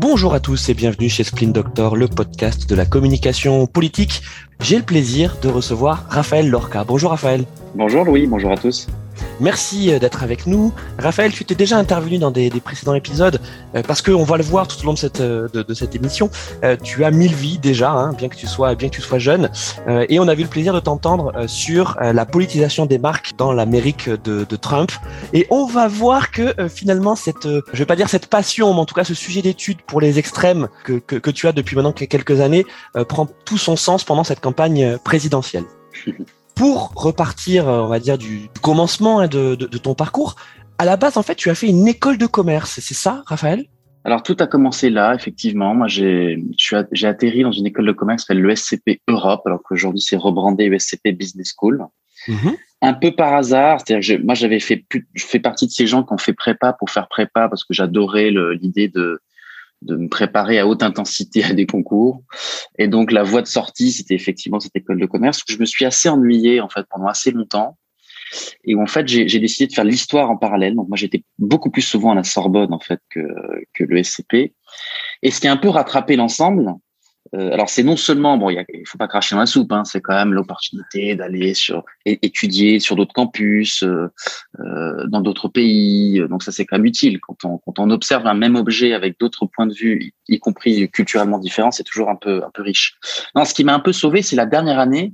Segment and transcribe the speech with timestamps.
[0.00, 4.22] Bonjour à tous et bienvenue chez Splin Doctor, le podcast de la communication politique.
[4.58, 6.84] J'ai le plaisir de recevoir Raphaël Lorca.
[6.84, 7.44] Bonjour Raphaël.
[7.74, 8.86] Bonjour Louis, bonjour à tous.
[9.40, 10.72] Merci euh, d'être avec nous.
[10.98, 13.40] Raphaël, tu t'es déjà intervenu dans des, précédents épisodes
[13.74, 16.30] euh, parce qu'on va le voir tout au long de cette, euh, de, cette émission.
[16.82, 19.50] tu as mille vies déjà, hein, bien que tu sois bien que tu sois jeune,
[20.08, 24.08] et on a eu le plaisir de t'entendre sur la politisation des marques dans l'Amérique
[24.08, 24.92] de, de, Trump.
[25.32, 28.84] Et on va voir que finalement cette, je vais pas dire cette passion, mais en
[28.84, 31.92] tout cas ce sujet d'étude pour les extrêmes que, que, que, tu as depuis maintenant
[31.92, 32.66] quelques années
[33.08, 35.64] prend tout son sens pendant cette campagne présidentielle.
[36.60, 40.36] pour repartir, euh, on va dire, du, commencement hein, de, ton parcours,
[40.76, 42.80] à la base, en fait, tu as fait une école de commerce.
[42.80, 43.64] C'est ça, Raphaël?
[44.04, 45.74] Alors tout a commencé là, effectivement.
[45.74, 46.38] Moi, j'ai
[46.92, 50.64] j'ai atterri dans une école de commerce qui s'appelle l'ESCP Europe, alors qu'aujourd'hui c'est rebrandé
[50.66, 51.84] ESCP Business School.
[52.28, 52.56] Mhm.
[52.80, 56.02] Un peu par hasard, c'est-à-dire que moi j'avais fait je fais partie de ces gens
[56.02, 59.20] qui ont fait prépa pour faire prépa parce que j'adorais l'idée de
[59.82, 62.22] de me préparer à haute intensité à des concours.
[62.78, 65.64] Et donc, la voie de sortie, c'était effectivement cette école de commerce où je me
[65.64, 67.78] suis assez ennuyé, en fait, pendant assez longtemps.
[68.64, 70.74] Et où, en fait, j'ai décidé de faire l'histoire en parallèle.
[70.74, 73.20] Donc, moi, j'étais beaucoup plus souvent à la Sorbonne, en fait, que,
[73.74, 74.54] que le SCP.
[75.22, 76.74] Et ce qui a un peu rattrapé l'ensemble,
[77.34, 80.00] euh, alors c'est non seulement bon, il faut pas cracher dans la soupe, hein, c'est
[80.00, 84.08] quand même l'opportunité d'aller sur étudier sur d'autres campus, euh,
[84.58, 86.20] euh, dans d'autres pays.
[86.28, 89.18] Donc ça c'est quand même utile quand on quand on observe un même objet avec
[89.20, 92.96] d'autres points de vue, y, compris culturellement différents, c'est toujours un peu un peu riche.
[93.36, 95.12] Non, ce qui m'a un peu sauvé, c'est la dernière année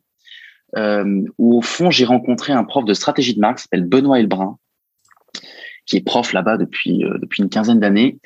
[1.39, 4.59] où au fond j'ai rencontré un prof de stratégie de marque, s'appelle Benoît Elbrun,
[5.87, 8.19] qui est prof là-bas depuis depuis une quinzaine d'années,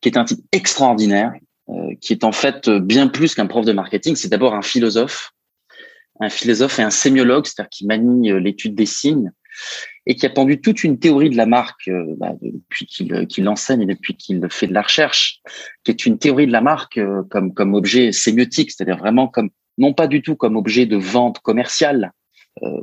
[0.00, 1.43] qui est un type extraordinaire euh,
[2.00, 4.16] qui est en fait bien plus qu'un prof de marketing.
[4.16, 5.32] C'est d'abord un philosophe,
[6.20, 9.32] un philosophe et un sémiologue, c'est-à-dire qui manie euh, l'étude des signes
[10.06, 13.82] et qui a tendu toute une théorie de la marque euh, bah, depuis qu'il enseigne
[13.82, 15.40] et depuis qu'il fait de la recherche,
[15.84, 19.92] qui est une théorie de la marque comme comme objet sémiotique, c'est-à-dire vraiment comme non
[19.92, 22.12] pas du tout comme objet de vente commerciale.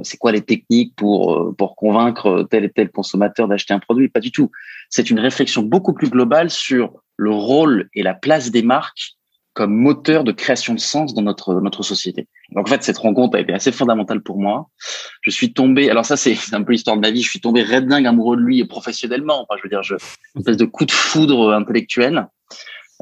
[0.03, 4.09] c'est quoi les techniques pour pour convaincre tel et tel consommateur d'acheter un produit?
[4.09, 4.50] Pas du tout.
[4.91, 9.16] C'est une réflexion beaucoup plus globale sur le rôle et la place des marques
[9.53, 12.28] comme moteur de création de sens dans notre notre société.
[12.52, 14.69] Donc en fait, cette rencontre a été assez fondamentale pour moi.
[15.22, 17.63] Je suis tombé, alors ça c'est un peu l'histoire de ma vie, je suis tombé
[17.63, 19.41] red dingue amoureux de lui professionnellement.
[19.41, 19.96] Enfin, je veux dire, je,
[20.35, 22.28] une espèce de coup de foudre intellectuel.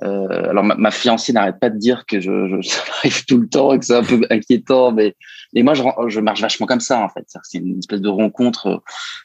[0.04, 3.38] Euh, alors ma, ma fiancée n'arrête pas de dire que je, je, ça arrive tout
[3.38, 5.16] le temps et que c'est un peu inquiétant, mais
[5.54, 7.26] et moi je, je marche vachement comme ça en fait.
[7.44, 8.78] C'est une espèce de rencontre euh,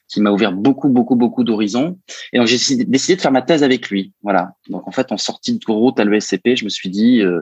[0.09, 1.99] qui m'a ouvert beaucoup beaucoup beaucoup d'horizons.
[2.33, 4.13] Et donc j'ai décidé de faire ma thèse avec lui.
[4.23, 4.53] Voilà.
[4.69, 7.41] Donc en fait en sortie de route à l'ESCP, je me suis dit euh,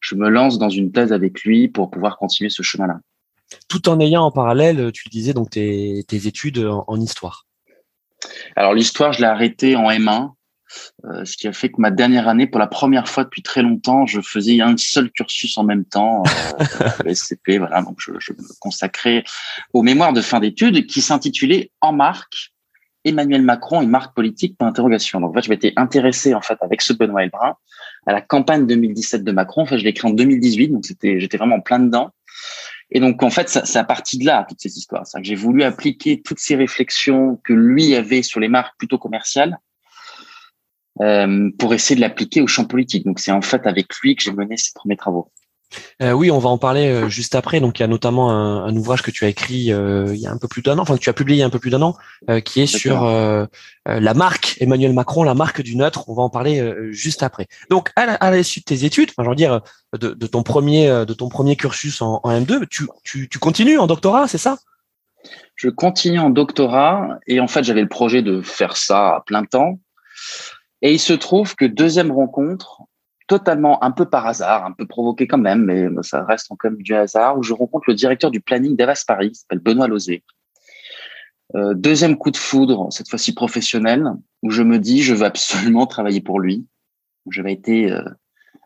[0.00, 2.98] je me lance dans une thèse avec lui pour pouvoir continuer ce chemin-là.
[3.68, 7.46] Tout en ayant en parallèle, tu le disais donc tes, tes études en, en histoire.
[8.56, 10.32] Alors l'histoire, je l'ai arrêtée en M1
[11.04, 13.62] euh, ce qui a fait que ma dernière année, pour la première fois depuis très
[13.62, 16.22] longtemps, je faisais un seul cursus en même temps,
[17.06, 17.82] euh, SCP, voilà.
[17.82, 19.24] Donc je, je, me consacrais
[19.72, 22.52] aux mémoires de fin d'études qui s'intitulait En marque,
[23.04, 25.20] Emmanuel Macron et marque politique pour interrogation.
[25.20, 27.54] Donc en fait, je m'étais intéressé en fait avec ce Benoît Elbrun
[28.06, 29.62] à la campagne 2017 de Macron.
[29.62, 32.10] Enfin, je l'ai écrit en 2018, donc c'était j'étais vraiment plein dedans.
[32.90, 35.06] Et donc, en fait, ça, ça a parti de là, toutes ces histoires.
[35.06, 38.98] C'est que j'ai voulu appliquer toutes ces réflexions que lui avait sur les marques plutôt
[38.98, 39.58] commerciales
[41.00, 43.04] euh, pour essayer de l'appliquer au champ politique.
[43.04, 45.30] Donc c'est en fait avec lui que j'ai mené ces premiers travaux.
[46.02, 47.60] Euh, oui, on va en parler euh, juste après.
[47.60, 50.26] Donc, il y a notamment un, un ouvrage que tu as écrit euh, il y
[50.26, 51.50] a un peu plus d'un an, enfin que tu as publié il y a un
[51.50, 51.96] peu plus d'un an,
[52.44, 53.04] qui est sur
[53.86, 56.08] la marque Emmanuel Macron, la marque du neutre.
[56.08, 57.46] On va en parler juste après.
[57.70, 59.60] Donc, à la, à la suite de tes études, enfin, je veux dire
[59.98, 63.78] de, de, ton premier de ton premier cursus en, en M2, tu, tu, tu continues
[63.78, 64.58] en doctorat, c'est ça?
[65.56, 69.44] Je continue en doctorat et en fait, j'avais le projet de faire ça à plein
[69.44, 69.78] temps.
[70.84, 72.82] Et il se trouve que deuxième rencontre,
[73.26, 76.82] totalement un peu par hasard, un peu provoqué quand même, mais ça reste quand même
[76.82, 80.22] du hasard, où je rencontre le directeur du planning d'Avas Paris, qui s'appelle Benoît Lozé.
[81.56, 84.10] Euh, deuxième coup de foudre, cette fois-ci professionnel,
[84.42, 86.66] où je me dis, je veux absolument travailler pour lui.
[87.30, 88.04] J'avais été, euh,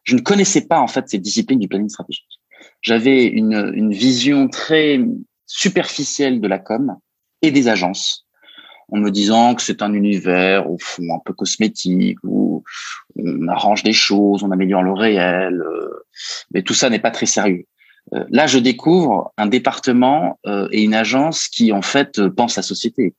[0.03, 2.41] je ne connaissais pas en fait ces disciplines du planning stratégique.
[2.82, 5.00] J'avais une vision très
[5.47, 6.97] superficielle de la com
[7.43, 8.28] et des agences
[8.90, 12.64] en me disant que c'est un univers au fond un peu cosmétique où
[13.17, 16.06] on arrange des choses, on améliore le réel, euh,
[16.52, 17.67] mais tout ça n'est pas très sérieux.
[18.14, 22.62] Euh, là, je découvre un département euh, et une agence qui en fait pense la
[22.62, 23.14] société.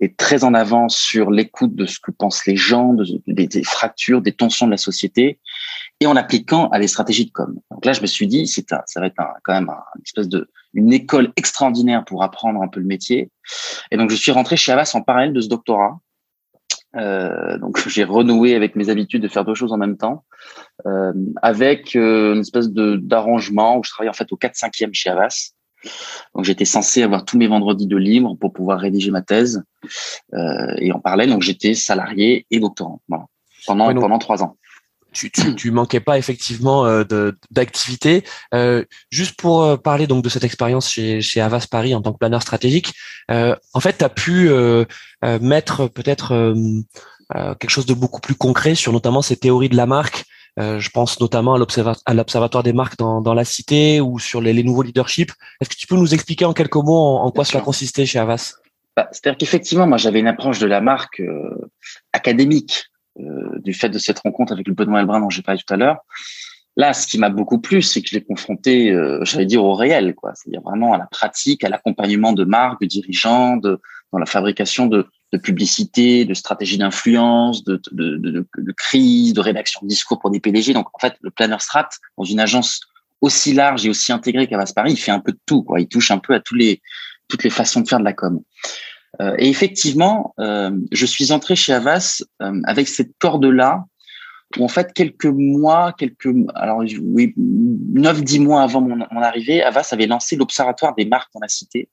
[0.00, 2.94] Est très en avance sur l'écoute de ce que pensent les gens,
[3.26, 5.40] des, fractures, des tensions de la société,
[6.00, 7.58] et en appliquant à des stratégies de com.
[7.70, 10.50] Donc là, je me suis dit, c'est ça va être quand même une espèce de
[10.74, 13.30] une école extraordinaire pour apprendre un peu le métier.
[13.90, 15.98] Et donc, je suis rentré chez Avas en parallèle de ce doctorat.
[16.96, 20.24] Euh, donc j'ai renoué avec mes habitudes de faire deux choses en même temps,
[20.86, 21.12] euh,
[21.42, 25.52] avec euh, une espèce de d'arrangement où je travaillais en fait au 4-5e chez Avas.
[26.34, 29.62] Donc j'étais censé avoir tous mes vendredis de libre pour pouvoir rédiger ma thèse
[30.78, 33.26] et en parallèle donc j'étais salarié et doctorant voilà,
[33.66, 34.56] pendant pendant trois ans
[35.12, 37.04] tu, tu, tu, manquais pas effectivement euh,
[37.50, 38.24] d'activité.
[38.54, 42.12] Euh, juste pour euh, parler donc de cette expérience chez, chez Avas Paris en tant
[42.12, 42.92] que planeur stratégique,
[43.30, 44.84] euh, en fait, tu as pu euh,
[45.40, 46.54] mettre peut-être
[47.60, 50.24] quelque chose de beaucoup plus concret sur notamment ces théories de la marque.
[50.56, 51.54] je pense notamment
[52.06, 55.32] à l'observatoire des marques dans, dans, la cité ou sur les, les nouveaux leaderships.
[55.60, 58.18] Est-ce que tu peux nous expliquer en quelques mots en, en quoi cela consistait chez
[58.18, 58.54] Avas?
[58.98, 61.22] Bah, C'est-à-dire qu'effectivement, moi, j'avais une approche de la marque
[62.12, 62.90] académique
[63.20, 65.76] euh, du fait de cette rencontre avec le Benoît Elbrun dont j'ai parlé tout à
[65.76, 65.98] l'heure.
[66.76, 69.74] Là, ce qui m'a beaucoup plu, c'est que je l'ai confronté, euh, j'allais dire, au
[69.74, 70.32] réel, quoi.
[70.34, 73.80] C'est-à-dire vraiment à la pratique, à l'accompagnement de marques, de dirigeants, de,
[74.12, 79.40] dans la fabrication de, de publicité, de stratégie d'influence, de, de, de, de, crise, de
[79.40, 80.72] rédaction de discours pour des PDG.
[80.72, 82.80] Donc, en fait, le planner strat, dans une agence
[83.20, 85.80] aussi large et aussi intégrée qu'Avas Paris, il fait un peu de tout, quoi.
[85.80, 86.80] Il touche un peu à tous les,
[87.28, 88.40] toutes les façons de faire de la com.
[89.20, 93.84] Euh, et effectivement, euh, je suis entré chez Avas euh, avec cette corde-là,
[94.58, 99.88] où en fait quelques mois, quelques alors oui, neuf dix mois avant mon, arrivée, Avas
[99.92, 101.88] avait lancé l'Observatoire des marques dans la cité,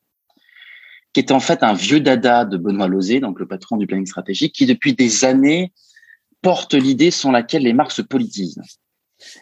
[1.14, 4.06] qui était en fait un vieux dada de Benoît Lozé, donc le patron du planning
[4.06, 5.74] stratégique, qui depuis des années
[6.42, 8.62] porte l'idée selon laquelle les marques se politisent.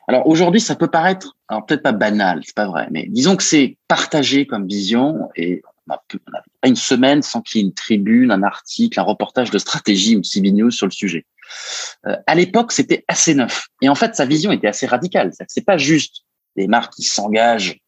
[0.07, 3.43] Alors aujourd'hui, ça peut paraître, alors peut-être pas banal, c'est pas vrai, mais disons que
[3.43, 7.73] c'est partagé comme vision et on n'a pas une semaine sans qu'il y ait une
[7.73, 11.25] tribune, un article, un reportage de stratégie ou de CB News sur le sujet.
[12.07, 13.67] Euh, à l'époque, c'était assez neuf.
[13.81, 15.31] Et en fait, sa vision était assez radicale.
[15.47, 16.23] C'est pas juste
[16.55, 17.79] des marques qui s'engagent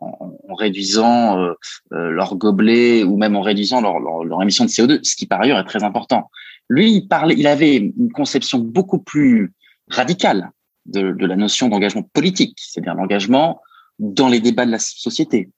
[0.00, 1.52] en, réduisant euh,
[1.92, 5.26] euh, leur gobelet ou même en réduisant leur, leur, leur, émission de CO2, ce qui
[5.26, 6.30] par ailleurs est très important.
[6.68, 9.52] Lui, il parlait, il avait une conception beaucoup plus
[9.88, 10.50] radicale
[10.86, 13.60] de, de la notion d'engagement politique, c'est-à-dire l'engagement
[13.98, 15.50] dans les débats de la société,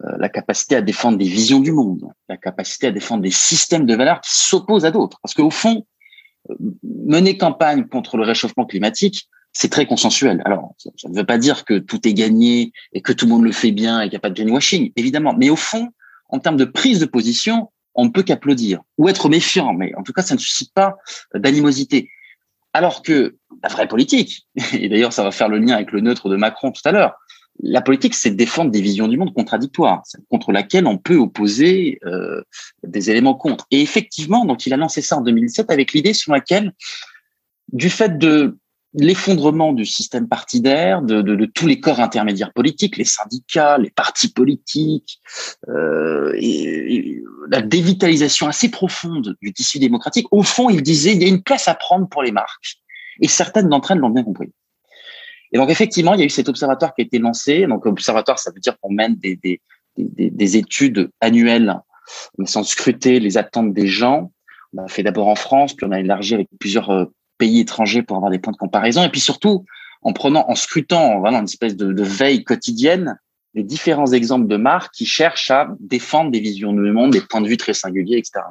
[0.00, 3.94] la capacité à défendre des visions du monde, la capacité à défendre des systèmes de
[3.94, 5.18] valeurs qui s'opposent à d'autres.
[5.22, 5.86] Parce qu'au fond,
[6.50, 10.42] euh, mener campagne contre le réchauffement climatique, c'est très consensuel.
[10.44, 13.44] Alors, ça ne veut pas dire que tout est gagné et que tout le monde
[13.44, 15.32] le fait bien et qu'il n'y a pas de greenwashing, évidemment.
[15.38, 15.90] Mais au fond,
[16.28, 19.72] en termes de prise de position, on ne peut qu'applaudir ou être méfiant.
[19.72, 20.96] Mais en tout cas, ça ne suscite pas
[21.34, 22.10] d'animosité.
[22.72, 26.28] Alors que la vraie politique, et d'ailleurs, ça va faire le lien avec le neutre
[26.28, 27.14] de Macron tout à l'heure,
[27.62, 32.42] la politique, c'est défendre des visions du monde contradictoires, contre laquelle on peut opposer euh,
[32.82, 33.66] des éléments contre.
[33.70, 36.72] Et effectivement, donc il a lancé ça en 2017 avec l'idée sur laquelle,
[37.72, 38.58] du fait de
[38.94, 44.32] l'effondrement du système partidaire, de, de, tous les corps intermédiaires politiques, les syndicats, les partis
[44.32, 45.20] politiques,
[45.68, 46.32] euh,
[47.50, 51.42] la dévitalisation assez profonde du tissu démocratique, au fond, il disait il y a une
[51.42, 52.78] place à prendre pour les marques.
[53.20, 54.52] Et certaines d'entre elles l'ont bien compris.
[55.54, 57.66] Et donc, effectivement, il y a eu cet observatoire qui a été lancé.
[57.66, 59.60] Donc, observatoire, ça veut dire qu'on mène des, des,
[59.96, 61.80] des, des études annuelles
[62.44, 64.32] sans scruter les attentes des gens.
[64.76, 67.04] On a fait d'abord en France, puis on a élargi avec plusieurs euh,
[67.38, 69.04] pays étrangers pour avoir des points de comparaison.
[69.04, 69.64] Et puis surtout,
[70.02, 73.18] en prenant, en scrutant, voilà, une espèce de, veille quotidienne,
[73.54, 77.40] les différents exemples de marques qui cherchent à défendre des visions du monde, des points
[77.40, 78.44] de vue très singuliers, etc.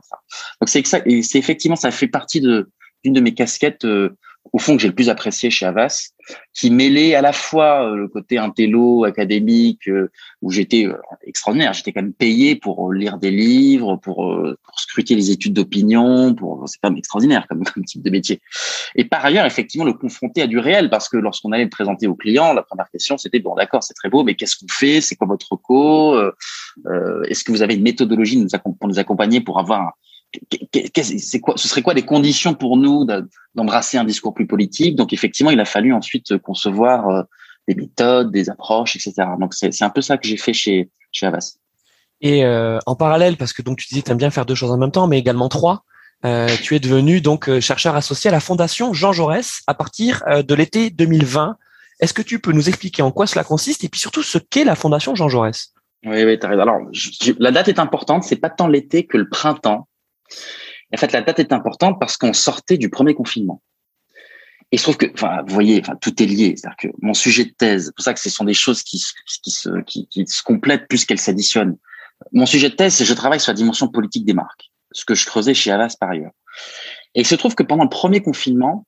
[0.62, 2.70] Donc c'est c'est effectivement, ça fait partie de
[3.04, 4.16] d'une de mes casquettes euh,
[4.52, 6.12] au fond que j'ai le plus apprécié chez Avas,
[6.54, 11.74] qui mêlait à la fois euh, le côté intello académique euh, où j'étais euh, extraordinaire,
[11.74, 14.16] j'étais quand même payé pour lire des livres, pour,
[14.64, 18.42] pour scruter les études d'opinion, pour c'est pas extraordinaire comme, type de métier.
[18.96, 22.08] Et par ailleurs, effectivement, le confronter à du réel parce que lorsqu'on allait le présenter
[22.08, 25.02] aux clients, la première question c'était bon, d'accord, c'est très beau, mais qu'est-ce qu'on fait?
[25.02, 26.16] C'est quoi votre co?
[26.16, 26.32] Euh,
[27.28, 28.46] Est-ce que vous avez une méthodologie
[28.80, 29.94] pour nous accompagner pour avoir
[31.02, 33.06] c'est quoi, ce serait quoi les conditions pour nous
[33.56, 34.96] d'embrasser un discours plus politique?
[34.96, 37.24] Donc effectivement, il a fallu ensuite concevoir euh,
[37.68, 39.28] des méthodes, des approches, etc.
[39.40, 41.58] Donc c'est un peu ça que j'ai fait chez chez Avas.
[42.22, 44.56] Et euh, en parallèle, parce que donc tu disais que tu aimes bien faire deux
[44.56, 45.84] choses en même temps, mais également trois.
[46.26, 50.24] Euh, tu es devenu donc euh, chercheur associé à la Fondation Jean Jaurès à partir
[50.28, 51.58] euh, de l'été 2020.
[52.00, 54.64] Est-ce que tu peux nous expliquer en quoi cela consiste et puis surtout ce qu'est
[54.64, 55.74] la Fondation Jean Jaurès?
[56.06, 56.62] Oui, oui, tu as raison.
[56.62, 58.24] Alors, je, la date est importante.
[58.24, 59.88] C'est pas tant l'été que le printemps
[60.94, 63.62] en fait, la date est importante parce qu'on sortait du premier confinement.
[64.72, 66.56] Et je trouve que, enfin, vous voyez, enfin, tout est lié.
[66.56, 68.98] C'est-à-dire que mon sujet de thèse, c'est pour ça que ce sont des choses qui,
[68.98, 69.12] se,
[69.50, 71.78] se complètent plus qu'elles s'additionnent.
[72.32, 75.16] Mon sujet de thèse, c'est je travaille sur la dimension politique des marques, ce que
[75.16, 76.32] je creusais chez Avas par ailleurs.
[77.16, 78.88] Et il se trouve que pendant le premier confinement,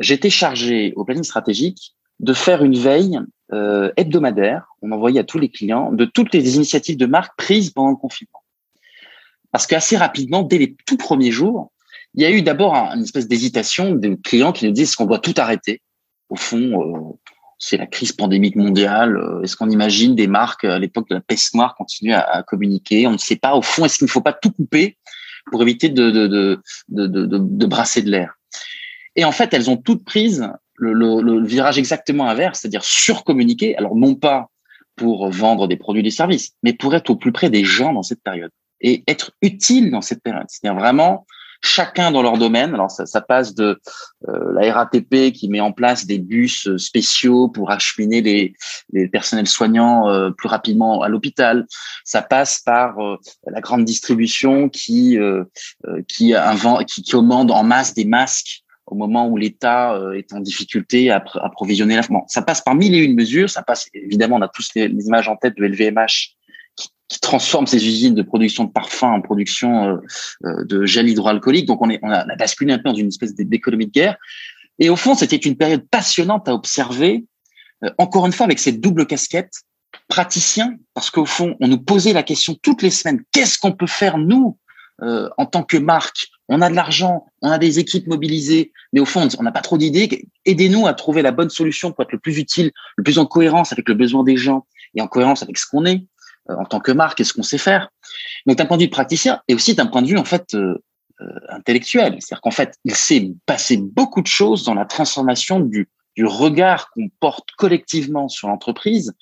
[0.00, 3.18] j'étais chargé au planning stratégique de faire une veille
[3.52, 4.66] euh, hebdomadaire.
[4.82, 7.96] On envoyait à tous les clients de toutes les initiatives de marque prises pendant le
[7.96, 8.41] confinement.
[9.52, 11.70] Parce qu'assez rapidement, dès les tout premiers jours,
[12.14, 15.18] il y a eu d'abord une espèce d'hésitation des clients qui nous disent qu'on doit
[15.18, 15.80] tout arrêter?
[16.30, 17.18] Au fond,
[17.58, 19.18] c'est la crise pandémique mondiale.
[19.42, 23.06] Est-ce qu'on imagine des marques à l'époque de la peste noire continuer à, communiquer?
[23.06, 23.54] On ne sait pas.
[23.54, 24.96] Au fond, est-ce qu'il ne faut pas tout couper
[25.50, 26.26] pour éviter de, de,
[26.88, 28.34] de, de, brasser de l'air?
[29.16, 33.76] Et en fait, elles ont toutes prises le, le, le virage exactement inverse, c'est-à-dire surcommuniquer.
[33.76, 34.48] Alors non pas
[34.96, 38.02] pour vendre des produits des services, mais pour être au plus près des gens dans
[38.02, 38.50] cette période
[38.82, 40.46] et être utile dans cette période.
[40.48, 41.26] C'est-à-dire vraiment
[41.62, 42.74] chacun dans leur domaine.
[42.74, 43.80] Alors ça, ça passe de
[44.28, 48.54] euh, la RATP qui met en place des bus euh, spéciaux pour acheminer les,
[48.92, 51.66] les personnels soignants euh, plus rapidement à l'hôpital.
[52.04, 52.96] Ça passe par
[53.46, 55.18] la grande distribution qui
[56.08, 61.10] qui, invente, qui commande en masse des masques au moment où l'État est en difficulté
[61.10, 62.02] à approvisionner la.
[62.02, 63.48] Bon, ça passe par mille et une mesures.
[63.48, 66.36] Ça passe évidemment, on a tous les, les images en tête de LVMH
[67.12, 69.96] qui transforme ces usines de production de parfums en production euh,
[70.46, 71.66] euh, de gel hydroalcoolique.
[71.66, 74.16] Donc on, est, on a, basculé un peu dans une espèce d'économie de guerre.
[74.78, 77.26] Et au fond, c'était une période passionnante à observer,
[77.84, 79.52] euh, encore une fois avec cette double casquette,
[80.08, 83.86] praticien, parce qu'au fond, on nous posait la question toutes les semaines, qu'est-ce qu'on peut
[83.86, 84.58] faire nous
[85.36, 86.28] en tant que marque?
[86.48, 89.62] On a de l'argent, on a des équipes mobilisées, mais au fond, on n'a pas
[89.62, 90.28] trop d'idées.
[90.44, 93.72] Aidez-nous à trouver la bonne solution pour être le plus utile, le plus en cohérence
[93.72, 94.64] avec le besoin des gens
[94.94, 96.06] et en cohérence avec ce qu'on est.
[96.50, 97.88] Euh, en tant que marque et ce qu'on sait faire.
[98.46, 100.82] Donc d'un point de vue praticien et aussi d'un point de vue en fait euh,
[101.20, 105.88] euh, intellectuel, c'est-à-dire qu'en fait il s'est passé beaucoup de choses dans la transformation du,
[106.16, 109.14] du regard qu'on porte collectivement sur l'entreprise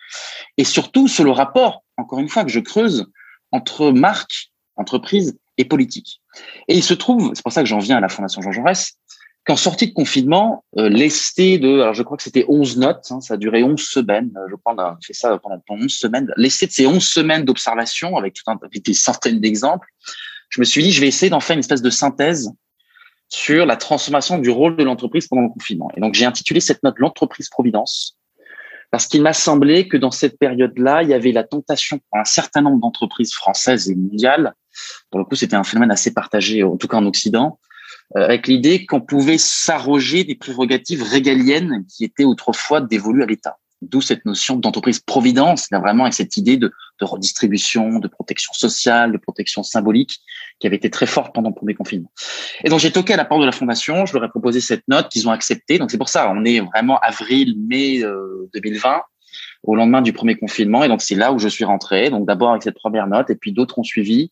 [0.57, 3.05] et surtout sur le rapport, encore une fois que je creuse,
[3.53, 6.23] entre marque, entreprise et politique.
[6.69, 8.95] Et il se trouve, c'est pour ça que j'en viens à la Fondation Jean Jaurès,
[9.51, 13.21] qu'en sortie de confinement, euh, lesté de, alors je crois que c'était 11 notes, hein,
[13.21, 16.69] ça a duré 11 semaines, je crois qu'on a fait ça pendant, 11 semaines, lesté
[16.69, 19.89] de ces 11 semaines d'observation avec, avec des centaines d'exemples,
[20.51, 22.53] je me suis dit, je vais essayer d'en faire une espèce de synthèse
[23.29, 25.91] sur la transformation du rôle de l'entreprise pendant le confinement.
[25.97, 28.19] Et donc, j'ai intitulé cette note l'entreprise providence,
[28.93, 32.25] parce qu'il m'a semblé que dans cette période-là, il y avait la tentation pour un
[32.25, 34.55] certain nombre d'entreprises françaises et mondiales,
[35.11, 37.70] pour le coup, c'était un phénomène assez partagé, en tout cas en Occident, euh,
[38.15, 43.59] avec l'idée qu'on pouvait s'arroger des prérogatives régaliennes qui étaient autrefois dévolues à l'État.
[43.83, 48.53] D'où cette notion d'entreprise providence, là vraiment avec cette idée de, de, redistribution, de protection
[48.53, 50.19] sociale, de protection symbolique,
[50.59, 52.13] qui avait été très forte pendant le premier confinement.
[52.63, 54.87] Et donc j'ai toqué à la porte de la fondation, je leur ai proposé cette
[54.89, 55.79] note qu'ils ont acceptée.
[55.79, 58.03] Donc c'est pour ça, on est vraiment avril, mai
[58.53, 58.99] 2020, euh,
[59.63, 60.85] au lendemain du premier confinement.
[60.85, 62.11] Et donc c'est là où je suis rentré.
[62.11, 64.31] Donc d'abord avec cette première note, et puis d'autres ont suivi.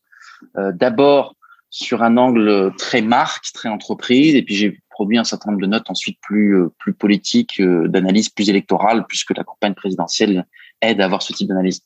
[0.58, 1.37] Euh, d'abord
[1.70, 5.66] sur un angle très marque, très entreprise, et puis j'ai produit un certain nombre de
[5.68, 10.46] notes ensuite plus euh, plus politiques, euh, d'analyse plus électorale, puisque la campagne présidentielle
[10.80, 11.82] aide à avoir ce type d'analyse.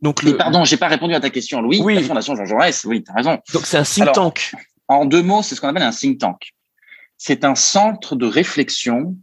[0.00, 0.36] Donc, le...
[0.36, 1.80] pardon, j'ai pas répondu à ta question, Louis.
[1.82, 1.94] Oui.
[1.94, 3.38] La Fondation Jean Jaurès, oui, tu as raison.
[3.52, 4.52] Donc c'est un think tank.
[4.88, 6.52] En deux mots, c'est ce qu'on appelle un think tank.
[7.16, 9.16] C'est un centre de réflexion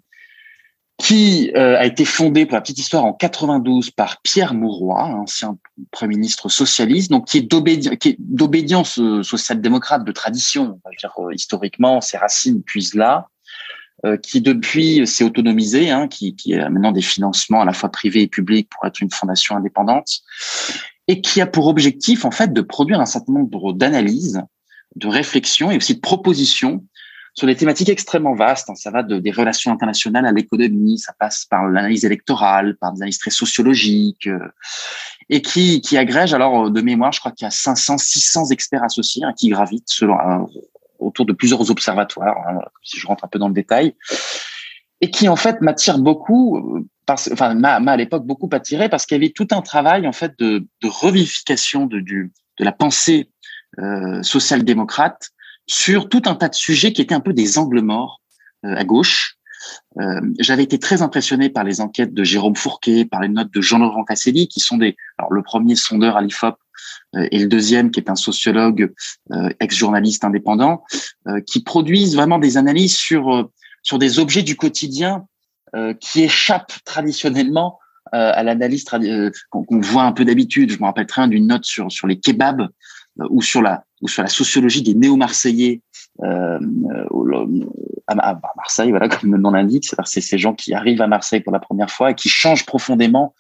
[0.98, 5.58] qui euh, a été fondé pour la petite histoire en 92 par Pierre Mauroy, ancien
[5.92, 7.48] premier ministre socialiste, donc qui est
[8.20, 10.82] d'obédience euh, social-démocrate de tradition.
[11.00, 13.28] Dire, euh, historiquement, ses racines puisent là,
[14.22, 18.22] qui depuis s'est autonomisé, hein, qui, qui a maintenant des financements à la fois privés
[18.22, 20.20] et publics pour être une fondation indépendante,
[21.08, 24.40] et qui a pour objectif en fait de produire un certain nombre d'analyses,
[24.96, 26.86] de réflexions et aussi de propositions
[27.38, 28.70] sur des thématiques extrêmement vastes.
[28.70, 28.76] Hein.
[28.76, 33.02] Ça va de, des relations internationales à l'économie, ça passe par l'analyse électorale, par des
[33.02, 34.40] analyses très sociologiques, euh,
[35.30, 38.84] et qui, qui agrège alors de mémoire, je crois qu'il y a 500, 600 experts
[38.84, 40.08] associés hein, qui gravitent euh,
[40.98, 43.94] autour de plusieurs observatoires, hein, si je rentre un peu dans le détail,
[45.02, 49.16] et qui en fait m'attire beaucoup, euh, enfin m'a à l'époque beaucoup attiré parce qu'il
[49.16, 52.04] y avait tout un travail en fait de, revivification de,
[52.58, 53.30] la pensée
[53.78, 55.30] euh, social-démocrate
[55.68, 58.22] sur tout un tas de sujets qui étaient un peu des angles morts
[58.66, 59.38] euh, à gauche.
[60.00, 63.62] Euh, J'avais été très impressionné par les enquêtes de Jérôme Fourquet, par les notes de
[63.62, 66.56] Jean-Laurent Casselli, qui sont des, alors le premier sondeur à l'IFOP
[67.16, 68.94] euh, et le deuxième qui est un sociologue
[69.32, 70.84] euh, ex-journaliste indépendant,
[71.46, 73.50] qui produisent vraiment des analyses sur
[73.84, 75.26] sur des objets du quotidien
[76.00, 77.80] qui échappent traditionnellement
[78.12, 78.86] à l'analyse
[79.50, 80.72] qu'on voit un peu d'habitude.
[80.72, 82.70] Je me rappelle très bien d'une note sur sur les kebabs
[83.30, 85.82] ou sur la ou sur la sociologie des néo-marseillais
[86.24, 86.60] euh,
[88.08, 91.54] à, Marseille, voilà, comme le nom l'indique, c'est ces gens qui arrivent à Marseille pour
[91.54, 93.34] la première fois et qui changent profondément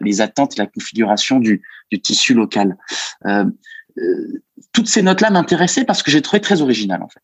[0.00, 2.76] les attentes et la configuration du, du tissu local.
[3.26, 3.44] Euh,
[3.98, 4.42] euh,
[4.72, 7.22] toutes ces notes-là m'intéressaient parce que j'ai trouvé très original en fait.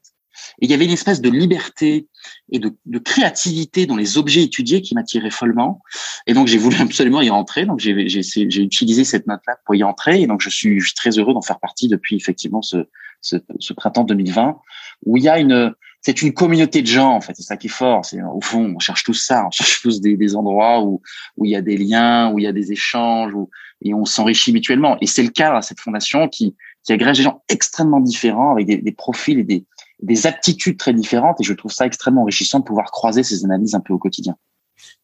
[0.61, 2.09] Et il y avait une espèce de liberté
[2.51, 5.81] et de, créativité dans les objets étudiés qui m'attirait follement.
[6.27, 7.67] Et donc, j'ai voulu absolument y entrer.
[7.67, 10.21] Donc, j'ai utilisé cette note-là pour y entrer.
[10.23, 12.89] Et donc, je suis, très heureux d'en faire partie depuis effectivement ce,
[13.21, 13.37] ce,
[13.75, 14.59] printemps 2020,
[15.07, 17.33] où il y a une, c'est une communauté de gens en fait.
[17.35, 18.05] C'est ça qui est fort.
[18.05, 19.47] C'est au fond, on cherche tous ça.
[19.47, 21.01] On cherche tous des, des endroits où
[21.37, 23.51] où il y a des liens, où il y a des échanges, où,
[23.83, 24.97] et on s'enrichit mutuellement.
[25.01, 28.67] Et c'est le cas à cette fondation qui qui agrège des gens extrêmement différents avec
[28.67, 29.65] des, des profils et des
[30.05, 31.41] des aptitudes très différentes.
[31.41, 34.37] Et je trouve ça extrêmement enrichissant de pouvoir croiser ces analyses un peu au quotidien.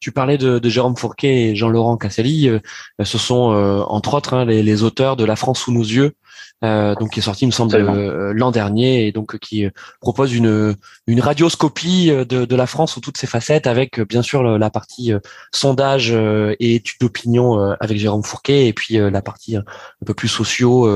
[0.01, 2.49] Tu parlais de, de Jérôme Fourquet et Jean-Laurent Casselli.
[2.49, 2.59] Euh,
[3.03, 6.15] ce sont euh, entre autres hein, les, les, auteurs de La France sous nos yeux,
[6.63, 9.71] euh, donc qui est sorti, il me semble, euh, l'an dernier, et donc qui euh,
[10.01, 10.77] propose une
[11.07, 15.13] une radioscopie de, de la France sous toutes ses facettes, avec bien sûr la partie
[15.53, 19.65] sondage et études d'opinion avec Jérôme Fourquet, et puis la partie un
[20.07, 20.89] peu plus sociaux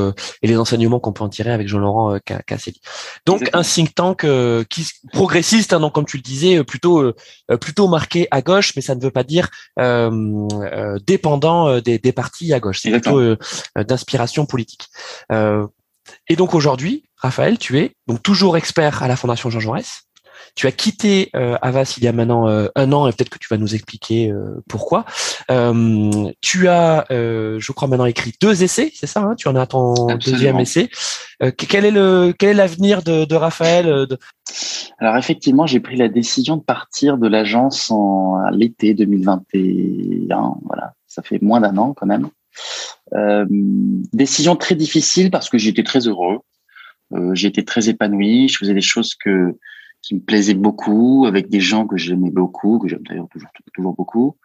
[0.42, 2.80] et les enseignements qu'on peut en tirer avec Jean-Laurent Casselli.
[3.26, 4.24] Donc un think tank
[4.68, 7.12] qui progressiste, hein, donc comme tu le disais, plutôt
[7.60, 9.48] plutôt marqué à gauche, mais ça ne veut pas dire
[11.06, 12.80] dépendant des, des partis à gauche.
[12.82, 13.36] C'est plutôt
[13.76, 14.88] d'inspiration politique.
[15.32, 15.66] Euh,
[16.28, 20.02] et donc aujourd'hui, Raphaël, tu es donc toujours expert à la Fondation Jean Jaurès.
[20.54, 23.38] Tu as quitté euh, Avas il y a maintenant euh, un an et peut-être que
[23.38, 24.32] tu vas nous expliquer
[24.68, 25.04] pourquoi.
[26.40, 29.94] tu as, je crois maintenant écrit deux essais, c'est ça hein Tu en as ton
[30.16, 30.90] deuxième essai.
[31.56, 34.06] quel est le quel est l'avenir de, de, Raphaël
[34.98, 40.54] Alors effectivement, j'ai pris la décision de partir de l'agence en l'été 2021.
[40.64, 42.28] Voilà, ça fait moins d'un an quand même.
[43.12, 43.46] Euh,
[44.12, 46.38] décision très difficile parce que j'étais très heureux,
[47.12, 49.56] euh, j'étais très épanoui, je faisais des choses que
[50.04, 53.94] qui me plaisaient beaucoup, avec des gens que j'aimais beaucoup, que j'aime d'ailleurs toujours, toujours
[53.94, 54.36] beaucoup.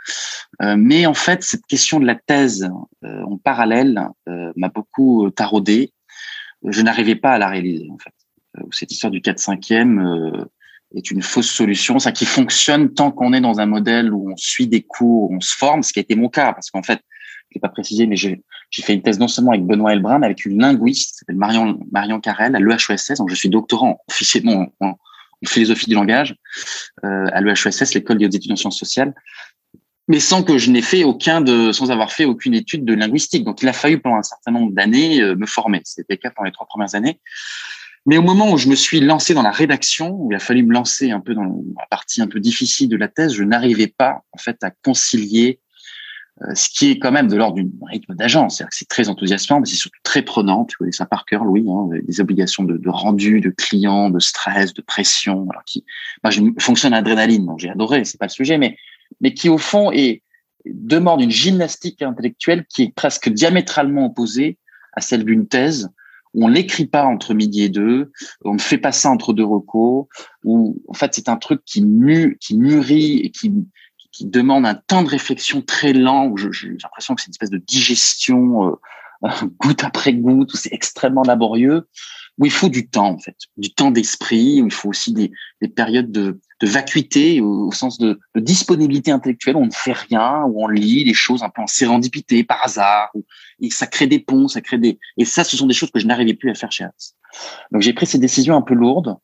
[0.62, 2.70] Euh, mais en fait, cette question de la thèse
[3.04, 5.92] euh, en parallèle euh, m'a beaucoup taraudé.
[6.66, 8.13] Je n'arrivais pas à la réaliser, en fait.
[8.72, 10.46] Cette histoire du 4-5e
[10.96, 14.36] est une fausse solution, ça qui fonctionne tant qu'on est dans un modèle où on
[14.38, 17.00] suit des cours, on se forme, ce qui a été mon cas, parce qu'en fait,
[17.50, 20.25] je l'ai pas précisé, mais j'ai fait une thèse non seulement avec Benoît Elbrun, mais
[20.25, 23.18] avec une linguiste Marion, Marion Carrel à l'EHESS.
[23.18, 24.96] Donc, je suis doctorant officiellement en,
[25.48, 26.36] philosophie du langage
[27.03, 29.13] euh, à l'EHESS, l'école des études en sciences sociales,
[30.08, 33.45] mais sans que je n'ai fait aucun de, sans avoir fait aucune étude de linguistique.
[33.45, 35.82] Donc, il a fallu pendant un certain nombre d'années euh, me former.
[35.86, 37.19] C'était le cas pendant les trois premières années.
[38.06, 40.63] Mais au moment où je me suis lancé dans la rédaction, où il a fallu
[40.63, 43.88] me lancer un peu dans la partie un peu difficile de la thèse, je n'arrivais
[43.88, 45.60] pas en fait à concilier
[46.54, 48.58] ce qui est quand même de l'ordre d'un rythme d'agence.
[48.58, 50.65] C'est-à-dire que c'est très enthousiasmant, mais c'est surtout très prenant.
[50.65, 54.19] Tu connais ça par cœur, Louis, hein, des obligations de, de, rendu, de clients, de
[54.19, 55.47] stress, de pression.
[55.49, 55.84] Alors qui,
[56.23, 58.78] moi, je fonctionne à adrénaline, donc j'ai adoré, c'est pas le sujet, mais,
[59.21, 60.23] mais qui au fond est,
[60.65, 64.58] demande une gymnastique intellectuelle qui est presque diamétralement opposée
[64.93, 65.89] à celle d'une thèse
[66.34, 68.12] où on n'écrit pas entre midi et deux,
[68.45, 70.06] on ne fait pas ça entre deux recos,
[70.43, 73.52] où en fait c'est un truc qui, mu, qui mûrit et qui,
[74.12, 77.50] qui demande un temps de réflexion très lent, où j'ai l'impression que c'est une espèce
[77.50, 78.67] de digestion
[79.24, 81.88] euh, goutte après goutte, où c'est extrêmement laborieux,
[82.38, 85.32] où il faut du temps en fait, du temps d'esprit, où il faut aussi des,
[85.62, 89.93] des périodes de, de vacuité au, sens de, de, disponibilité intellectuelle, où on ne fait
[89.93, 93.26] rien, où on lit les choses un peu en sérendipité, par hasard, où,
[93.60, 95.00] et ça crée des ponts, ça crée des...
[95.17, 96.91] Et ça, ce sont des choses que je n'arrivais plus à faire chez Hans.
[97.72, 99.18] Donc j'ai pris ces décisions un peu lourdes,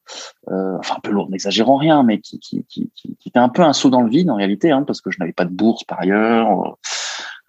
[0.50, 3.63] euh, enfin un peu lourdes, n'exagérons rien, mais qui, qui, qui, qui, étaient un peu
[3.63, 5.84] un saut dans le vide en réalité, hein, parce que je n'avais pas de bourse
[5.84, 6.78] par ailleurs.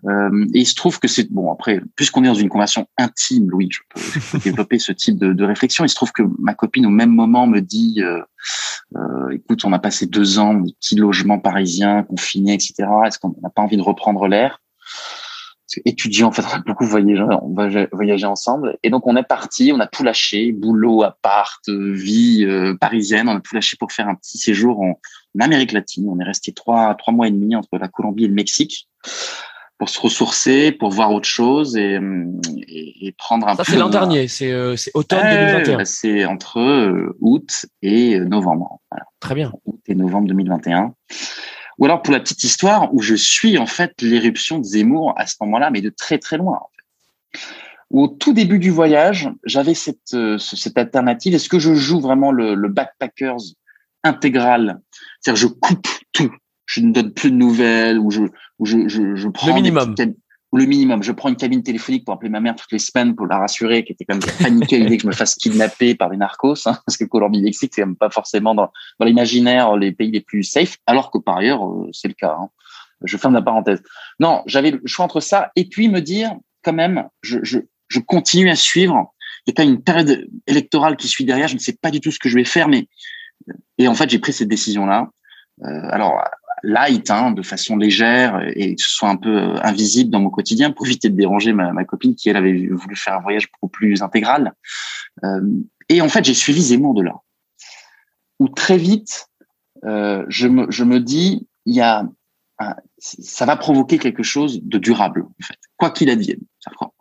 [0.04, 3.50] Euh, et il se trouve que c'est bon après, puisqu'on est dans une conversation intime,
[3.50, 5.84] Louis, je peux, développer ce type de, de, réflexion.
[5.84, 8.20] Il se trouve que ma copine au même moment me dit, euh,
[8.96, 12.88] euh, écoute, on a passé deux ans, des petits logements parisiens, confinés, etc.
[13.06, 14.60] Est-ce qu'on n'a pas envie de reprendre l'air?
[15.84, 18.78] Étudiants, en fait, on a beaucoup voyagé, on va voyager ensemble.
[18.82, 23.36] Et donc, on est parti, on a tout lâché, boulot, appart, vie euh, parisienne, on
[23.36, 24.98] a tout lâché pour faire un petit séjour en,
[25.38, 26.08] Amérique latine.
[26.08, 28.88] On est resté trois, trois mois et demi entre la Colombie et le Mexique
[29.76, 32.00] pour se ressourcer, pour voir autre chose et,
[32.66, 35.84] et, prendre un Ça, c'est l'an dernier, c'est euh, automne 2021.
[35.84, 38.80] C'est entre euh, août et novembre.
[39.20, 39.52] Très bien.
[39.66, 40.94] Août et novembre 2021.
[41.78, 45.26] Ou alors pour la petite histoire où je suis en fait l'éruption de Zemmour à
[45.26, 46.56] ce moment-là, mais de très très loin.
[46.56, 47.40] En fait.
[47.90, 51.34] Au tout début du voyage, j'avais cette, euh, cette alternative.
[51.34, 53.36] Est-ce que je joue vraiment le, le backpackers
[54.02, 54.80] intégral?
[55.20, 56.34] C'est-à-dire je coupe tout.
[56.64, 58.22] Je ne donne plus de nouvelles ou je,
[58.58, 59.94] ou je, je, je prends le minimum
[60.52, 61.02] le minimum.
[61.02, 63.84] Je prends une cabine téléphonique pour appeler ma mère toutes les semaines pour la rassurer,
[63.84, 66.66] qui était quand même paniquée à l'idée que je me fasse kidnapper par des narcos,
[66.66, 70.20] hein, parce que Colombie Mexique, c'est même pas forcément dans, dans l'imaginaire les pays les
[70.20, 72.36] plus safe, alors que par ailleurs, euh, c'est le cas.
[72.40, 72.48] Hein.
[73.02, 73.82] Je ferme la parenthèse.
[74.20, 78.00] Non, j'avais le choix entre ça et puis me dire, quand même, je, je, je
[78.00, 79.12] continue à suivre.
[79.46, 81.46] Il y a une période électorale qui suit derrière.
[81.46, 82.88] Je ne sais pas du tout ce que je vais faire, mais
[83.78, 85.10] et en fait, j'ai pris cette décision-là.
[85.62, 86.20] Euh, alors,
[86.62, 90.70] light, hein, de façon légère et que ce soit un peu invisible dans mon quotidien
[90.70, 94.02] pour éviter de déranger ma, copine qui elle avait voulu faire un voyage beaucoup plus
[94.02, 94.52] intégral.
[95.88, 97.14] et en fait, j'ai suivi Zemmour de là,
[98.38, 99.28] où très vite,
[99.82, 102.06] je me, je me dis, il y a
[102.98, 106.40] ça va provoquer quelque chose de durable, en fait, quoi qu'il advienne.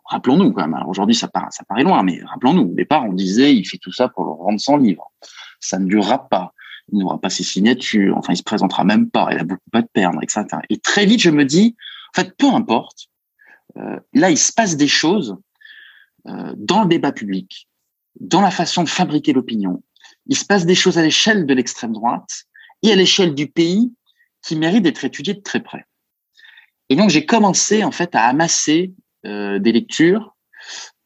[0.04, 0.84] Rappelons-nous quand même.
[0.86, 2.70] Aujourd'hui, ça paraît, ça paraît loin, mais rappelons-nous.
[2.70, 5.10] Au départ, on disait, il fait tout ça pour le rendre son livre.
[5.58, 6.52] Ça ne durera pas.
[6.92, 8.16] Il n'aura pas ses signatures.
[8.16, 9.28] Enfin, il se présentera même pas.
[9.32, 10.44] Il a beaucoup à perdre, etc.
[10.70, 11.76] Et très vite, je me dis,
[12.14, 13.08] en fait, peu importe.
[13.76, 15.36] Euh, là, il se passe des choses
[16.28, 17.68] euh, dans le débat public,
[18.20, 19.82] dans la façon de fabriquer l'opinion.
[20.26, 22.44] Il se passe des choses à l'échelle de l'extrême droite
[22.82, 23.92] et à l'échelle du pays
[24.42, 25.84] qui méritent d'être étudiées de très près.
[26.88, 28.94] Et donc, j'ai commencé en fait à amasser
[29.26, 30.36] euh, des lectures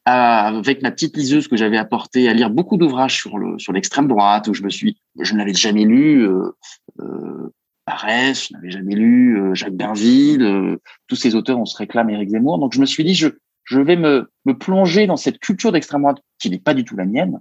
[0.05, 4.07] avec ma petite liseuse que j'avais apportée à lire beaucoup d'ouvrages sur le sur l'extrême
[4.07, 6.51] droite où je me suis je n'avais jamais lu euh,
[6.99, 7.53] euh,
[7.85, 12.09] Barès, je n'avais jamais lu euh, Jacques Berville, euh, tous ces auteurs on se réclame
[12.09, 12.57] Éric Zemmour.
[12.57, 13.27] Donc je me suis dit je
[13.63, 16.95] je vais me me plonger dans cette culture d'extrême droite qui n'est pas du tout
[16.95, 17.39] la mienne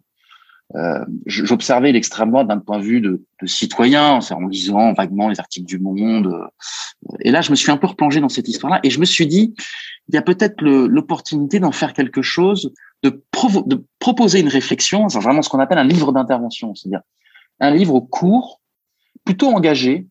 [0.77, 5.41] euh, j'observais l'extrême droite d'un point de vue de, de citoyen, en lisant vaguement les
[5.41, 6.27] articles du Monde.
[6.27, 9.05] Euh, et là, je me suis un peu replongé dans cette histoire-là, et je me
[9.05, 9.55] suis dit,
[10.09, 13.23] il y a peut-être l'opportunité d'en faire quelque chose, de,
[13.67, 17.03] de proposer une réflexion, c'est vraiment ce qu'on appelle un livre d'intervention, c'est-à-dire
[17.61, 18.61] un livre court,
[19.25, 20.07] plutôt engagé,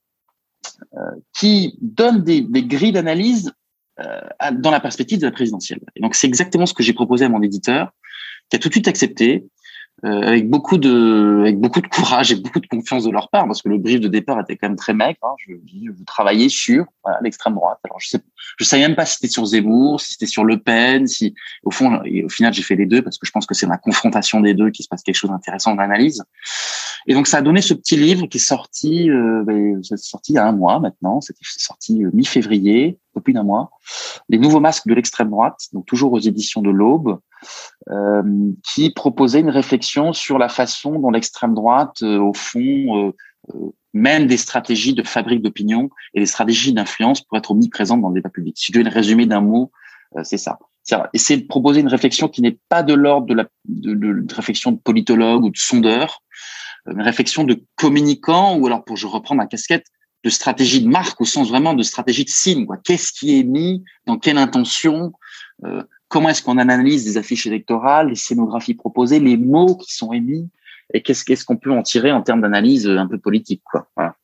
[0.93, 1.00] euh,
[1.34, 3.54] qui donne des, des grilles d'analyse
[4.00, 4.22] euh,
[4.54, 5.82] dans la perspective de la présidentielle.
[5.95, 7.91] Et donc, c'est exactement ce que j'ai proposé à mon éditeur,
[8.50, 9.45] qui a tout de suite accepté,
[10.06, 13.46] euh, avec beaucoup de avec beaucoup de courage et beaucoup de confiance de leur part
[13.46, 15.36] parce que le brief de départ était quand même très maigre hein.
[15.46, 16.86] je dis vous travaillez sur
[17.22, 17.80] l'extrême droite.
[17.84, 18.20] Alors je sais
[18.58, 21.34] je savais même pas si c'était sur Zemmour si c'était sur Le Pen si
[21.64, 23.68] au fond et au final j'ai fait les deux parce que je pense que c'est
[23.68, 26.24] la confrontation des deux qui se passe quelque chose d'intéressant d'analyse
[27.08, 30.34] et donc ça a donné ce petit livre qui est sorti euh, ben, c'est sorti
[30.34, 31.22] il y a un mois maintenant.
[31.22, 33.72] C'était sorti euh, mi-février depuis un mois.
[34.30, 37.20] Les nouveaux masques de l'extrême droite donc toujours aux éditions de l'Aube
[38.63, 43.13] qui proposait une réflexion sur la façon dont l'extrême droite, euh, au fond,
[43.52, 48.10] euh, mène des stratégies de fabrique d'opinion et des stratégies d'influence pour être omniprésentes dans
[48.10, 48.56] le débat public.
[48.58, 49.71] Si je devais le résumer d'un mot,
[50.23, 50.60] c'est ça.
[50.84, 53.47] C'est essayer de proposer une réflexion qui n'est pas de l'ordre de la
[54.36, 56.21] réflexion de politologue ou de sondeur,
[56.88, 59.86] une réflexion de communicant ou alors pour je reprends ma casquette
[60.23, 62.67] de stratégie de marque au sens vraiment de stratégie de signe.
[62.84, 65.13] Qu'est-ce qui est mis, dans quelle intention,
[65.65, 70.13] euh, comment est-ce qu'on analyse des affiches électorales, les scénographies proposées, les mots qui sont
[70.13, 70.50] émis,
[70.93, 73.88] et qu'est-ce qu'est-ce qu'on peut en tirer en termes d'analyse un peu politique, quoi.
[73.95, 74.15] Voilà.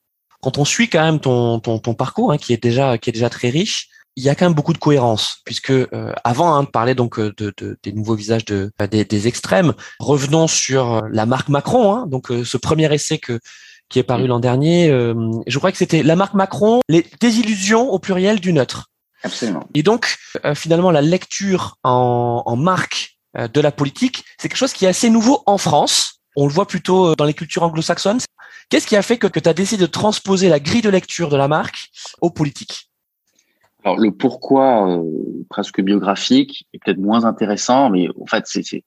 [0.42, 3.14] Quand on suit quand même ton ton, ton parcours, hein, qui est déjà qui est
[3.14, 6.64] déjà très riche, il y a quand même beaucoup de cohérence, puisque euh, avant hein,
[6.64, 11.04] de parler donc euh, de, de, des nouveaux visages de des, des, extrêmes, revenons sur
[11.12, 13.40] la marque Macron, hein, donc euh, ce premier essai que
[13.90, 14.88] qui est paru l'an dernier.
[15.46, 18.90] je crois que c'était la marque Macron, les désillusions au pluriel du neutre.
[19.26, 19.68] Absolument.
[19.74, 24.58] Et donc, euh, finalement, la lecture en, en marque euh, de la politique, c'est quelque
[24.58, 26.22] chose qui est assez nouveau en France.
[26.36, 28.20] On le voit plutôt euh, dans les cultures anglo-saxonnes.
[28.70, 31.30] Qu'est-ce qui a fait que, que tu as décidé de transposer la grille de lecture
[31.30, 31.90] de la marque
[32.22, 32.90] aux politiques?
[33.84, 35.04] Alors le pourquoi euh,
[35.50, 38.84] presque biographique est peut-être moins intéressant, mais en fait c'est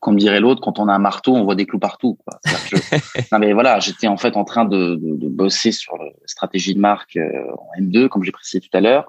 [0.00, 2.18] comme dirait l'autre, quand on a un marteau, on voit des clous partout.
[2.26, 2.40] Quoi.
[3.32, 6.74] non mais voilà, j'étais en fait en train de, de, de, bosser sur la stratégie
[6.74, 9.06] de marque en M2, comme j'ai précisé tout à l'heure,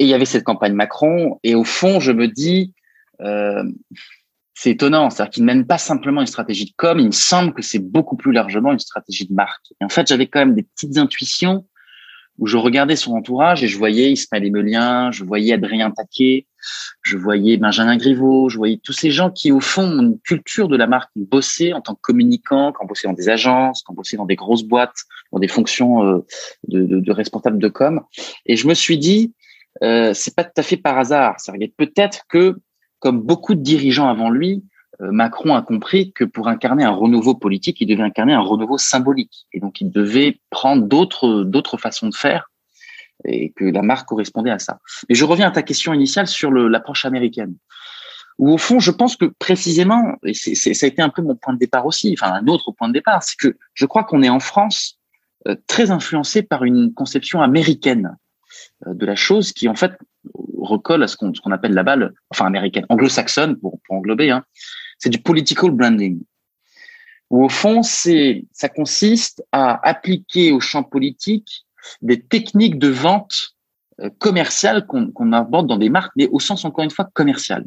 [0.00, 1.38] et il y avait cette campagne Macron.
[1.44, 2.74] Et au fond, je me dis,
[3.20, 3.62] euh,
[4.54, 7.52] c'est étonnant, c'est-à-dire qu'il ne mène pas simplement une stratégie de com, il me semble
[7.52, 9.66] que c'est beaucoup plus largement une stratégie de marque.
[9.80, 11.66] Et en fait, j'avais quand même des petites intuitions
[12.38, 16.46] où je regardais son entourage et je voyais Ismaël Emelien, je voyais Adrien Taquet,
[17.02, 20.68] je voyais Benjamin Griveaux, je voyais tous ces gens qui, au fond, ont une culture
[20.68, 23.82] de la marque, qui bossaient en tant que communicants, qui ont bossé dans des agences,
[23.82, 24.96] qui ont bossé dans des grosses boîtes,
[25.32, 26.24] dans des fonctions euh,
[26.68, 28.00] de, de, de responsables de com.
[28.46, 29.34] Et je me suis dit,
[29.82, 31.36] euh, c'est pas tout à fait par hasard.
[31.76, 32.58] Peut-être que,
[32.98, 34.64] comme beaucoup de dirigeants avant lui,
[35.00, 38.78] euh, Macron a compris que pour incarner un renouveau politique, il devait incarner un renouveau
[38.78, 39.46] symbolique.
[39.52, 42.50] Et donc, il devait prendre d'autres, d'autres façons de faire
[43.24, 44.80] et que la marque correspondait à ça.
[45.08, 47.54] Et je reviens à ta question initiale sur l'approche américaine.
[48.38, 51.52] Où au fond, je pense que précisément, et ça a été un peu mon point
[51.52, 54.30] de départ aussi, enfin un autre point de départ, c'est que je crois qu'on est
[54.30, 54.98] en France
[55.46, 58.16] euh, très influencé par une conception américaine
[58.86, 59.92] de la chose qui en fait
[60.58, 64.30] recolle à ce qu'on qu'on appelle la balle, enfin américaine, anglo-saxonne pour, pour englober.
[64.30, 64.44] Hein.
[64.98, 66.22] C'est du political branding,
[67.30, 71.66] où au fond c'est ça consiste à appliquer au champ politique
[72.02, 73.56] des techniques de vente
[74.00, 77.64] euh, commerciale qu'on qu'on aborde dans des marques, mais au sens encore une fois commercial.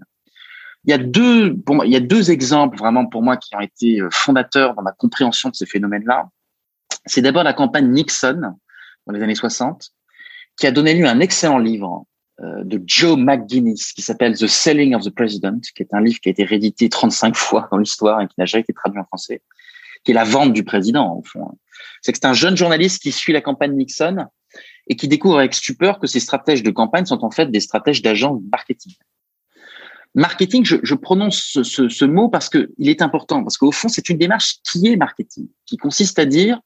[0.85, 3.55] Il y a deux, pour moi, il y a deux exemples vraiment pour moi qui
[3.55, 6.29] ont été euh, fondateurs dans ma compréhension de ces phénomènes-là.
[7.05, 8.55] C'est d'abord la campagne Nixon
[9.05, 9.91] dans les années 60,
[10.57, 12.05] qui a donné lieu un excellent livre
[12.41, 16.19] euh, de Joe McGuinness qui s'appelle The Selling of the President, qui est un livre
[16.19, 19.05] qui a été réédité 35 fois dans l'histoire et qui n'a jamais été traduit en
[19.05, 19.41] français,
[20.03, 21.51] qui est la vente du président, au fond.
[22.01, 24.25] C'est que c'est un jeune journaliste qui suit la campagne Nixon
[24.87, 28.01] et qui découvre avec stupeur que ces stratèges de campagne sont en fait des stratèges
[28.01, 28.93] d'agents marketing.
[30.15, 33.71] Marketing, je, je prononce ce, ce, ce, mot parce que il est important, parce qu'au
[33.71, 36.59] fond, c'est une démarche qui est marketing, qui consiste à dire,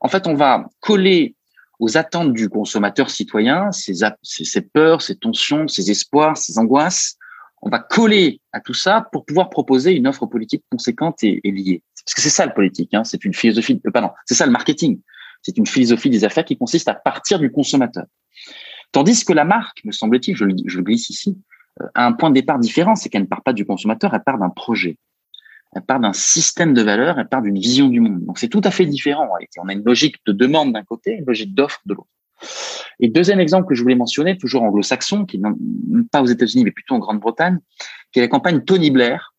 [0.00, 1.34] en fait, on va coller
[1.80, 7.16] aux attentes du consommateur citoyen, ses, peurs, ses tensions, ses espoirs, ses angoisses.
[7.62, 11.82] On va coller à tout ça pour pouvoir proposer une offre politique conséquente et, liée.
[12.04, 14.52] Parce que c'est ça le politique, hein, c'est une philosophie, euh, pardon, c'est ça le
[14.52, 15.00] marketing.
[15.42, 18.04] C'est une philosophie des affaires qui consiste à partir du consommateur.
[18.92, 21.38] Tandis que la marque, me semble-t-il, je, je le glisse ici,
[21.80, 24.22] euh, a un point de départ différent, c'est qu'elle ne part pas du consommateur, elle
[24.22, 24.98] part d'un projet
[25.74, 28.24] elle part d'un système de valeurs, elle part d'une vision du monde.
[28.24, 29.28] Donc c'est tout à fait différent.
[29.58, 32.08] On a une logique de demande d'un côté, une logique d'offre de l'autre.
[32.98, 36.70] Et deuxième exemple que je voulais mentionner, toujours anglo-saxon, qui n'est pas aux États-Unis mais
[36.70, 37.58] plutôt en Grande-Bretagne,
[38.12, 39.34] qui est la campagne Tony Blair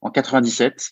[0.00, 0.90] en 97.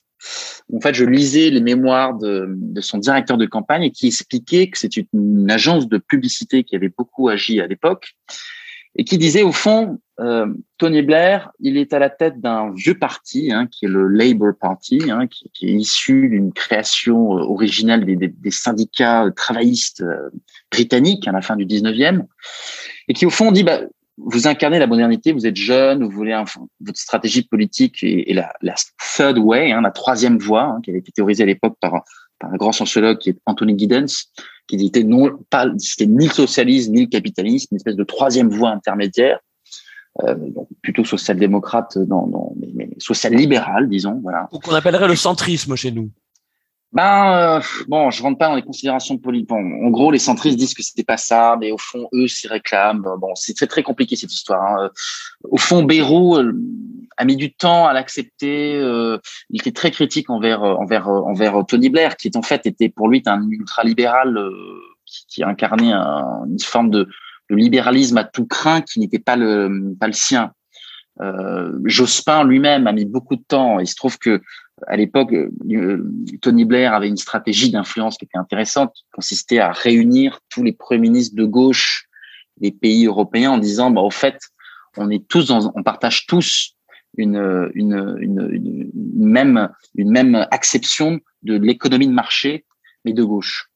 [0.72, 4.78] En fait, je lisais les mémoires de, son directeur de campagne et qui expliquait que
[4.78, 8.14] c'est une agence de publicité qui avait beaucoup agi à l'époque
[8.96, 12.98] et qui disait au fond, euh, Tony Blair, il est à la tête d'un vieux
[12.98, 18.05] parti, hein, qui est le Labour Party, hein, qui, est issu d'une création euh, originale
[18.05, 20.31] des, syndicats travaillistes euh,
[20.70, 22.26] britanniques à la fin du 19e,
[23.09, 23.81] et qui au fond dit, bah,
[24.18, 26.44] vous incarnez la modernité, vous êtes jeune, vous voulez un,
[26.81, 28.74] votre stratégie politique et, la, la,
[29.16, 32.57] third way, hein, la troisième voie, hein, qui avait été théorisée à l'époque par un
[32.57, 34.26] grand sociologue qui est Anthony Giddens,
[34.72, 38.48] qui disait non, pas, c'était ni le socialisme ni le capitalisme, une espèce de troisième
[38.48, 39.38] voie intermédiaire,
[40.22, 44.48] euh, donc plutôt social-démocrate, dans, dans, mais, mais social-libéral, disons, voilà.
[44.52, 46.11] Ou qu'on appellerait le centrisme chez nous.
[46.92, 49.48] Ben euh, bon, je rentre pas dans les considérations politiques.
[49.48, 52.48] Bon, en gros, les centristes disent que c'était pas ça, mais au fond, eux s'y
[52.48, 53.02] réclament.
[53.18, 54.62] Bon, c'est très très compliqué cette histoire.
[54.62, 54.90] Hein.
[55.44, 56.52] Au fond, Bayrou euh,
[57.22, 58.76] a mis du temps à l'accepter.
[58.76, 59.18] Euh,
[59.50, 63.22] il était très critique envers envers envers Tony Blair, qui en fait était pour lui
[63.26, 64.38] un ultralibéral
[65.06, 67.08] qui, qui incarnait un, une forme de,
[67.50, 70.52] de, libéralisme à tout craint qui n'était pas le pas le sien.
[71.20, 73.78] Euh, Jospin lui-même a mis beaucoup de temps.
[73.78, 74.40] Il se trouve que
[74.87, 79.70] à l'époque, euh, Tony Blair avait une stratégie d'influence qui était intéressante, qui consistait à
[79.70, 82.08] réunir tous les premiers ministres de gauche
[82.58, 84.38] des pays européens en disant, bah, au fait,
[84.96, 86.71] on est tous, on partage tous
[87.16, 92.64] une, une, une, une, même, une même acception de l'économie de marché,
[93.05, 93.68] mais de gauche.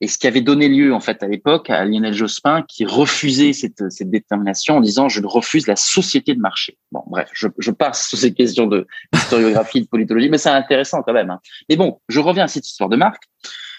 [0.00, 3.52] Et ce qui avait donné lieu, en fait, à l'époque, à Lionel Jospin, qui refusait
[3.52, 6.76] cette, cette détermination en disant je refuse la société de marché.
[6.90, 11.02] Bon, bref, je, je passe sur ces questions de historiographie, de politologie, mais c'est intéressant
[11.02, 11.30] quand même.
[11.30, 11.40] Hein.
[11.68, 13.22] Mais bon, je reviens à cette histoire de marque.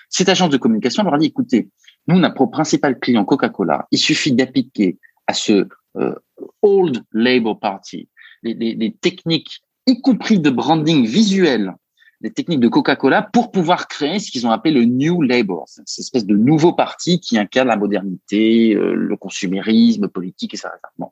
[0.09, 1.69] Cette agence de communication leur a dit écoutez,
[2.07, 4.97] nous, notre principal client Coca-Cola, il suffit d'appliquer
[5.27, 6.15] à ce euh,
[6.61, 8.07] old Labour Party
[8.43, 11.73] les, les, les techniques, y compris de branding visuel
[12.21, 15.99] des techniques de Coca-Cola pour pouvoir créer ce qu'ils ont appelé le New Labour, cette
[15.99, 20.69] espèce de nouveau parti qui incarne la modernité, euh, le consumérisme politique, etc.
[20.97, 21.09] Bon.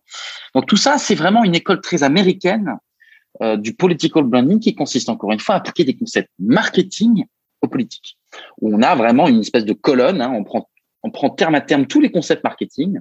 [0.53, 2.77] Donc tout ça, c'est vraiment une école très américaine
[3.41, 7.25] euh, du political branding qui consiste encore une fois à appliquer des concepts marketing
[7.61, 8.17] aux politiques.
[8.61, 10.69] Où on a vraiment une espèce de colonne, hein, on prend
[11.03, 12.99] on prend terme à terme tous les concepts marketing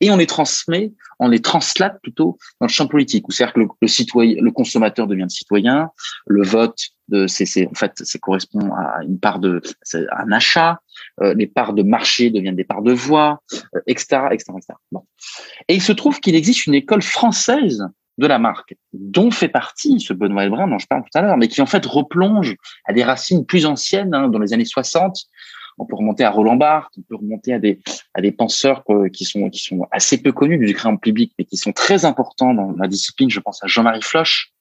[0.00, 3.28] et on les transmet, on les translate plutôt dans le champ politique.
[3.28, 5.90] Où c'est-à-dire que le, citoyen, le consommateur devient le citoyen,
[6.26, 9.60] le vote de, c'est, en fait, ça correspond à une part de,
[9.92, 10.80] un achat,
[11.20, 14.74] euh, les parts de marché deviennent des parts de voix, euh, etc., etc., etc.
[14.90, 15.02] Bon.
[15.68, 17.84] Et il se trouve qu'il existe une école française
[18.18, 21.36] de la marque, dont fait partie ce Benoît Elbrun dont je parle tout à l'heure,
[21.36, 25.26] mais qui en fait replonge à des racines plus anciennes, hein, dans les années 60,
[25.78, 27.80] on peut remonter à Roland Barthes, on peut remonter à des
[28.14, 31.56] à des penseurs qui sont qui sont assez peu connus du crayon public, mais qui
[31.56, 33.30] sont très importants dans la discipline.
[33.30, 34.52] Je pense à Jean-Marie Floch,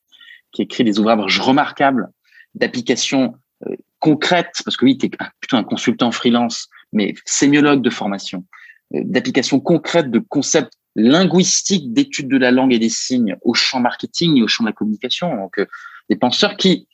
[0.51, 2.09] qui écrit des ouvrages remarquables
[2.55, 3.35] d'application
[3.67, 8.45] euh, concrète, parce que il était plutôt un consultant freelance, mais sémiologue de formation,
[8.93, 13.79] euh, d'application concrète de concepts linguistiques d'études de la langue et des signes au champ
[13.79, 15.35] marketing et au champ de la communication.
[15.35, 15.65] Donc, euh,
[16.09, 16.87] des penseurs qui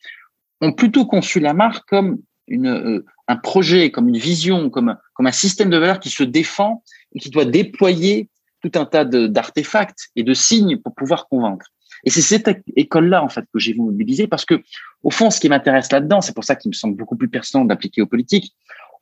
[0.61, 5.31] ont plutôt conçu la marque comme une, un projet, comme une vision, comme, comme un
[5.31, 8.29] système de valeurs qui se défend et qui doit déployer
[8.61, 11.67] tout un tas d'artefacts et de signes pour pouvoir convaincre.
[12.03, 14.61] Et c'est cette école-là, en fait, que j'ai voulu mobiliser parce que,
[15.03, 17.65] au fond, ce qui m'intéresse là-dedans, c'est pour ça qu'il me semble beaucoup plus pertinent
[17.65, 18.53] d'appliquer aux politiques.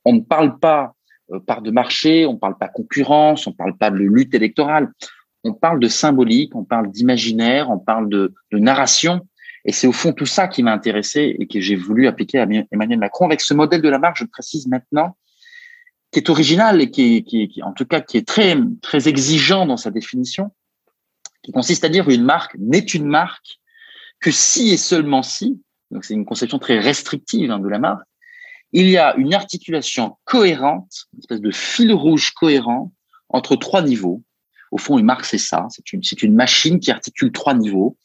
[0.04, 0.94] On ne parle pas
[1.32, 4.34] euh, part de marché, on ne parle pas concurrence, on ne parle pas de lutte
[4.34, 4.90] électorale.
[5.44, 9.26] On parle de symbolique, on parle d'imaginaire, on parle de, de narration.
[9.64, 12.48] Et c'est au fond tout ça qui m'a intéressé et que j'ai voulu appliquer à
[12.70, 15.16] Emmanuel Macron avec ce modèle de la marque, je précise maintenant,
[16.12, 19.76] qui est original et qui, qui, en tout cas, qui est très, très exigeant dans
[19.76, 20.50] sa définition,
[21.42, 23.60] qui consiste à dire qu'une marque n'est une marque
[24.20, 28.06] que si et seulement si, donc c'est une conception très restrictive hein, de la marque,
[28.72, 32.92] il y a une articulation cohérente, une espèce de fil rouge cohérent
[33.28, 34.22] entre trois niveaux.
[34.70, 35.66] Au fond, une marque, c'est ça.
[35.70, 37.96] C'est une, c'est une machine qui articule trois niveaux.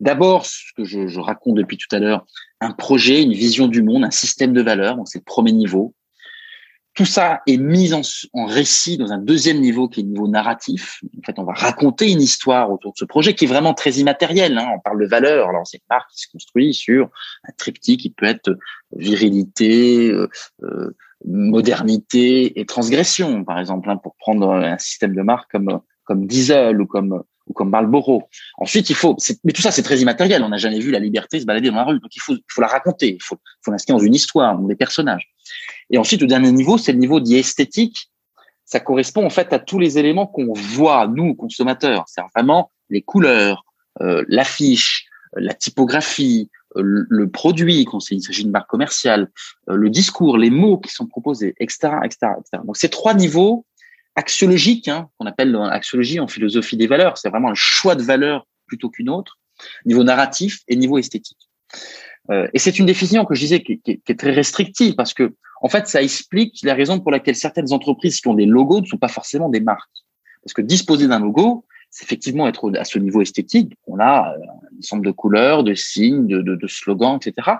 [0.00, 2.26] D'abord, ce que je, je, raconte depuis tout à l'heure,
[2.60, 4.96] un projet, une vision du monde, un système de valeurs.
[4.96, 5.94] Donc, c'est le premier niveau.
[6.94, 8.00] Tout ça est mis en,
[8.32, 11.00] en, récit dans un deuxième niveau qui est le niveau narratif.
[11.18, 13.92] En fait, on va raconter une histoire autour de ce projet qui est vraiment très
[13.92, 14.56] immatériel.
[14.56, 14.68] Hein.
[14.74, 15.48] On parle de valeur.
[15.48, 17.10] Alors, c'est une marque qui se construit sur
[17.44, 18.50] un triptyque qui peut être
[18.92, 20.28] virilité, euh,
[20.62, 26.26] euh, modernité et transgression, par exemple, hein, pour prendre un système de marque comme comme
[26.26, 28.28] Diesel ou comme ou comme Marlboro.
[28.58, 30.42] Ensuite, il faut, mais tout ça, c'est très immatériel.
[30.42, 32.00] On n'a jamais vu la liberté se balader dans la rue.
[32.00, 33.14] Donc, il faut, il faut la raconter.
[33.14, 35.28] Il faut, faut l'inscrire dans une histoire, dans des personnages.
[35.90, 38.10] Et ensuite, le dernier niveau, c'est le niveau dit esthétique.
[38.64, 42.04] Ça correspond, en fait, à tous les éléments qu'on voit, nous, consommateurs.
[42.08, 43.64] C'est vraiment les couleurs,
[44.02, 49.30] euh, l'affiche, la typographie, euh, le produit, quand il s'agit d'une marque commerciale,
[49.68, 52.62] euh, le discours, les mots qui sont proposés, etc., etc., etc.
[52.64, 53.64] Donc, ces trois niveaux,
[54.16, 57.18] axiologique, hein, qu'on appelle axiologie en philosophie des valeurs.
[57.18, 59.38] C'est vraiment un choix de valeur plutôt qu'une autre,
[59.84, 61.48] niveau narratif et niveau esthétique.
[62.30, 65.68] Euh, et c'est une définition que je disais qui, est très restrictive parce que, en
[65.68, 68.98] fait, ça explique la raison pour laquelle certaines entreprises qui ont des logos ne sont
[68.98, 69.88] pas forcément des marques.
[70.42, 73.74] Parce que disposer d'un logo, c'est effectivement être à ce niveau esthétique.
[73.86, 77.50] On a euh, un ensemble de couleurs, de signes, de slogans, etc.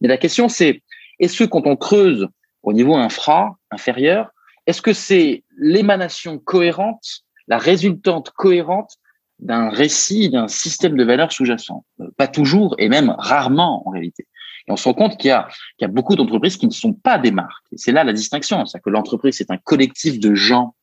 [0.00, 0.82] Mais la question, c'est
[1.18, 2.28] est-ce que quand on creuse
[2.62, 4.31] au niveau infra, inférieur,
[4.66, 8.96] est-ce que c'est l'émanation cohérente, la résultante cohérente
[9.38, 11.84] d'un récit, d'un système de valeurs sous-jacent?
[12.00, 14.26] Euh, Pas toujours, et même rarement en réalité.
[14.68, 15.48] Et on se rend compte qu'il y a,
[15.88, 17.66] beaucoup d'entreprises qui ne sont pas des marques.
[17.74, 20.74] C'est là la distinction, c'est que l'entreprise c'est un collectif de gens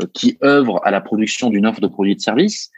[0.00, 2.70] euh, qui œuvrent à la production d'une offre de produits et de services,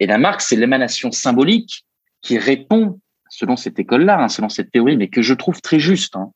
[0.00, 1.84] et la marque c'est l'émanation symbolique
[2.22, 6.16] qui répond selon cette école-là, hein, selon cette théorie, mais que je trouve très juste,
[6.16, 6.32] hein,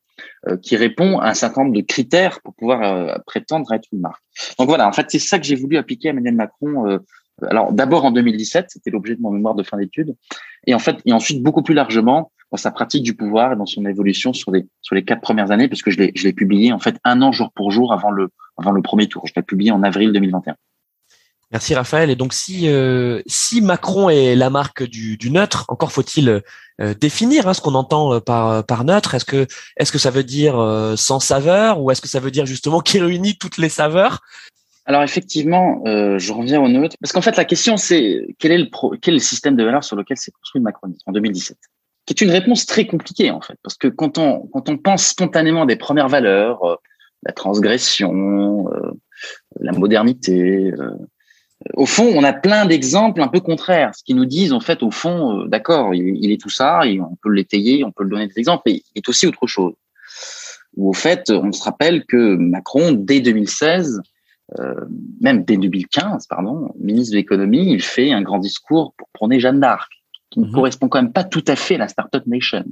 [0.61, 4.21] qui répond à un certain nombre de critères pour pouvoir euh, prétendre être une marque.
[4.57, 6.87] Donc voilà, en fait, c'est ça que j'ai voulu appliquer à Emmanuel Macron.
[6.87, 6.99] Euh,
[7.49, 10.15] alors d'abord en 2017, c'était l'objet de mon mémoire de fin d'études,
[10.67, 13.65] et en fait, et ensuite beaucoup plus largement dans sa pratique du pouvoir et dans
[13.65, 16.33] son évolution sur les sur les quatre premières années, parce que je l'ai je l'ai
[16.33, 19.25] publié en fait un an jour pour jour avant le avant le premier tour.
[19.25, 20.55] Je l'ai publié en avril 2021.
[21.51, 22.09] Merci Raphaël.
[22.11, 26.43] Et donc si euh, si Macron est la marque du, neutre, encore faut-il
[26.79, 29.15] euh, définir hein, ce qu'on entend euh, par par neutre.
[29.15, 30.55] Est-ce que est-ce que ça veut dire
[30.95, 34.21] sans saveur ou est-ce que ça veut dire justement qui réunit toutes les saveurs?
[34.85, 38.69] Alors effectivement, je reviens au neutre parce qu'en fait la question c'est quel est le
[38.69, 41.57] pro, quel est le système de valeurs sur lequel s'est construit le macronisme en 2017
[42.05, 45.05] qui est une réponse très compliquée en fait parce que quand on quand on pense
[45.05, 46.79] spontanément des premières valeurs,
[47.23, 48.67] la transgression,
[49.59, 50.73] la modernité
[51.73, 54.81] au fond, on a plein d'exemples un peu contraires, ce qui nous disent en fait
[54.81, 58.09] au fond, euh, d'accord, il, est tout ça, et on peut l'étayer, on peut le
[58.09, 59.73] donner des exemples, mais il est aussi autre chose.
[60.77, 64.01] Ou au fait, on se rappelle que Macron, dès 2016,
[64.57, 64.73] euh,
[65.19, 69.59] même dès 2015, pardon, ministre de l'économie, il fait un grand discours pour prôner Jeanne
[69.59, 69.91] d'Arc,
[70.29, 70.53] qui ne mhm.
[70.53, 72.63] correspond quand même pas tout à fait à la Startup Nation,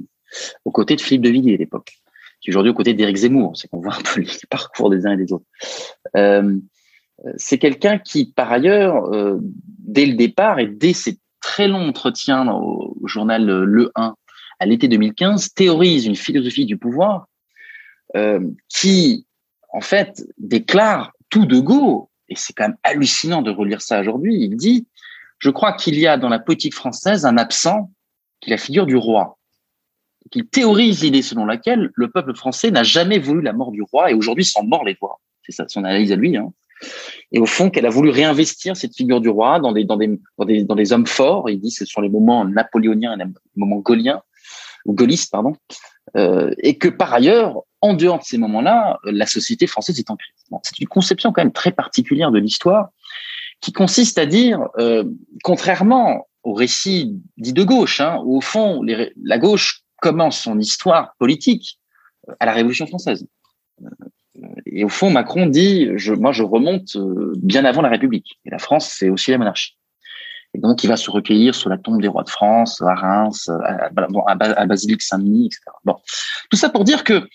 [0.64, 1.98] aux côtés de Philippe de Villiers à l'époque,
[2.40, 5.12] qui aujourd'hui aux côtés d'Éric Zemmour, c'est qu'on voit un peu les parcours des uns
[5.12, 5.44] et des autres.
[6.16, 6.58] Euh,
[7.36, 12.46] c'est quelqu'un qui, par ailleurs, euh, dès le départ et dès ses très longs entretiens
[12.52, 14.14] au, journal euh, Le 1
[14.60, 17.28] à l'été 2015, théorise une philosophie du pouvoir
[18.16, 19.26] euh, qui,
[19.72, 24.36] en fait, déclare tout de go, et c'est quand même hallucinant de relire ça aujourd'hui,
[24.40, 24.86] il dit,
[25.38, 27.92] je crois qu'il y a dans la politique française un absent
[28.40, 29.38] qui est la figure du roi.
[30.34, 34.10] Il théorise l'idée selon laquelle le peuple français n'a jamais voulu la mort du roi
[34.10, 35.20] et aujourd'hui s'en mord les doigts.
[35.42, 36.36] C'est ça son analyse à lui.
[36.36, 36.52] Hein
[37.32, 40.18] et au fond qu'elle a voulu réinvestir cette figure du roi dans des dans des
[40.38, 41.50] dans des, dans des hommes forts.
[41.50, 44.22] Il dit ce sont les moments napoléoniens et les moments gaulliens
[44.86, 45.54] ou gaullistes pardon,
[46.16, 50.16] euh, et que par ailleurs en dehors de ces moments-là, la société française est en
[50.16, 50.34] crise.
[50.62, 52.88] c'est une conception quand même très particulière de l'histoire
[53.60, 55.04] qui consiste à dire, euh,
[55.42, 61.14] contrairement au récit dit de gauche, hein, où au fond la gauche commence son histoire
[61.18, 61.78] politique
[62.28, 63.26] euh, à la Révolution française.
[64.68, 68.38] Euh, et au fond, Macron dit, je, moi, je remonte euh, bien avant la République.
[68.44, 69.76] Et la France, c'est aussi la monarchie.
[70.54, 73.50] Et donc, il va se recueillir sur la tombe des rois de France, à Reims,
[73.64, 73.90] à,
[74.26, 75.62] à, Basilique Saint-Denis, etc.
[75.84, 75.96] Bon,
[76.50, 77.28] tout ça pour dire que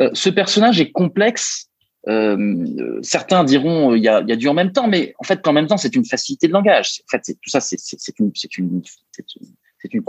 [0.00, 1.68] euh, ce personnage est complexe.
[2.08, 5.24] Euh, certains diront il y a, il y a du en même temps, mais en
[5.24, 7.02] fait, en même temps, c'est une facilité de langage.
[7.06, 8.82] En fait, tout ça, c'est une, c'est une, c'est une,
[9.92, 10.02] une,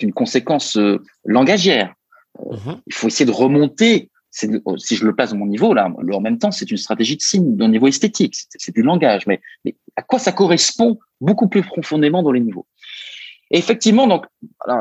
[0.00, 0.78] une, conséquence
[1.24, 1.94] langagière.
[2.38, 6.20] Mmh il faut essayer de remonter si je le place à mon niveau, là, en
[6.20, 9.74] même temps, c'est une stratégie de signe, au niveau esthétique, c'est du langage, mais, mais
[9.96, 12.66] à quoi ça correspond beaucoup plus profondément dans les niveaux?
[13.50, 14.26] Et effectivement, donc,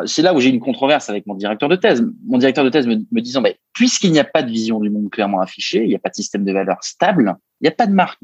[0.06, 2.04] c'est là où j'ai une controverse avec mon directeur de thèse.
[2.26, 4.90] Mon directeur de thèse me, me disant, bah, puisqu'il n'y a pas de vision du
[4.90, 7.76] monde clairement affichée, il n'y a pas de système de valeurs stable, il n'y a
[7.76, 8.20] pas de marque.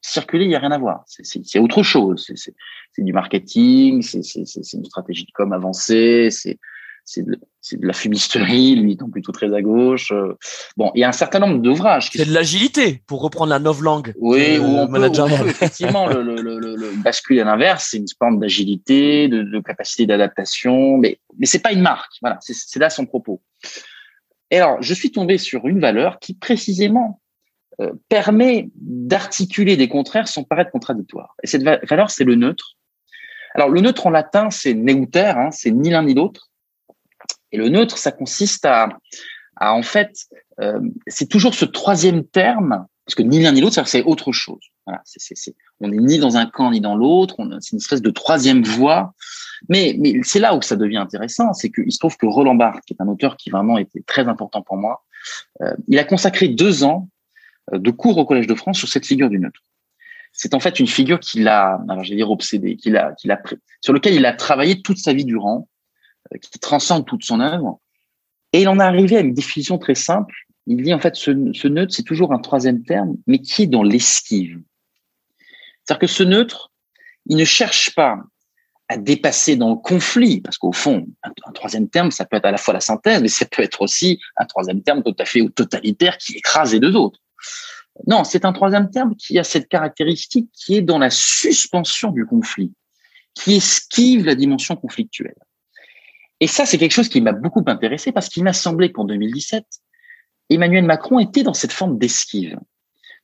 [0.00, 1.04] Circuler, il n'y a rien à voir.
[1.06, 2.26] C'est autre chose.
[2.34, 4.22] C'est du marketing, c'est
[4.72, 6.58] une stratégie de com avancée, c'est
[7.06, 10.12] c'est de, de, la fumisterie, lui étant plutôt très à gauche.
[10.12, 10.36] Euh.
[10.76, 12.10] Bon, il y a un certain nombre d'ouvrages.
[12.12, 14.12] C'est de l'agilité, pour reprendre la langue.
[14.18, 15.04] Oui, ou on, peut,
[15.46, 20.04] effectivement le, le, le, le, basculer à l'inverse, c'est une forme d'agilité, de, de, capacité
[20.06, 22.12] d'adaptation, mais mais c'est pas une marque.
[22.20, 23.40] Voilà, c'est là son propos.
[24.50, 27.20] Et alors, je suis tombé sur une valeur qui précisément
[27.80, 31.34] euh, permet d'articuler des contraires sans paraître contradictoire.
[31.42, 32.76] Et cette valeur, c'est le neutre.
[33.54, 36.50] Alors, le neutre en latin, c'est neuter, hein, c'est ni l'un ni l'autre.
[37.56, 38.90] Et le neutre, ça consiste à,
[39.56, 40.12] à en fait,
[40.60, 44.60] euh, c'est toujours ce troisième terme, parce que ni l'un ni l'autre, c'est autre chose.
[44.84, 48.10] Voilà, c'est, on n'est ni dans un camp ni dans l'autre, c'est une espèce de
[48.10, 49.14] troisième voie.
[49.70, 52.92] Mais, c'est là où ça devient intéressant, c'est qu'il se trouve que Roland Barthes, qui
[52.92, 55.06] est un auteur qui vraiment était très important pour moi,
[55.62, 57.08] euh, il a consacré deux ans
[57.72, 59.62] euh, de cours au Collège de France sur cette figure du neutre.
[60.34, 63.38] C'est en fait une figure qu'il a, alors je dire obsédé, qu'il a, a,
[63.80, 65.66] sur lequel il a travaillé toute sa vie durant,
[66.40, 67.80] qui transcende toute son œuvre.
[68.52, 70.34] Et il en est arrivé à une définition très simple.
[70.66, 73.82] Il dit en fait, ce, neutre, c'est toujours un troisième terme, mais qui est dans
[73.82, 74.60] l'esquive.
[75.84, 76.72] C'est-à-dire que ce neutre,
[77.26, 78.18] il ne cherche pas
[78.88, 82.44] à dépasser dans le conflit, parce qu'au fond, un, un, troisième terme, ça peut être
[82.44, 85.24] à la fois la synthèse, mais ça peut être aussi un troisième terme tout à
[85.24, 87.20] fait totalitaire qui écrase les deux autres.
[88.06, 92.26] Non, c'est un troisième terme qui a cette caractéristique qui est dans la suspension du
[92.26, 92.72] conflit,
[93.34, 95.34] qui esquive la dimension conflictuelle.
[96.40, 99.64] Et ça, c'est quelque chose qui m'a beaucoup intéressé parce qu'il m'a semblé qu'en 2017,
[100.50, 102.58] Emmanuel Macron était dans cette forme d'esquive.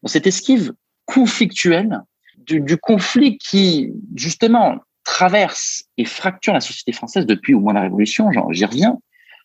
[0.03, 0.73] Dans cette esquive
[1.05, 2.01] conflictuelle
[2.39, 7.83] du, du, conflit qui, justement, traverse et fracture la société française depuis au moins la
[7.83, 8.99] Révolution, j'y reviens,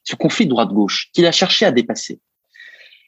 [0.03, 2.19] ce conflit droite-gauche qu'il a cherché à dépasser.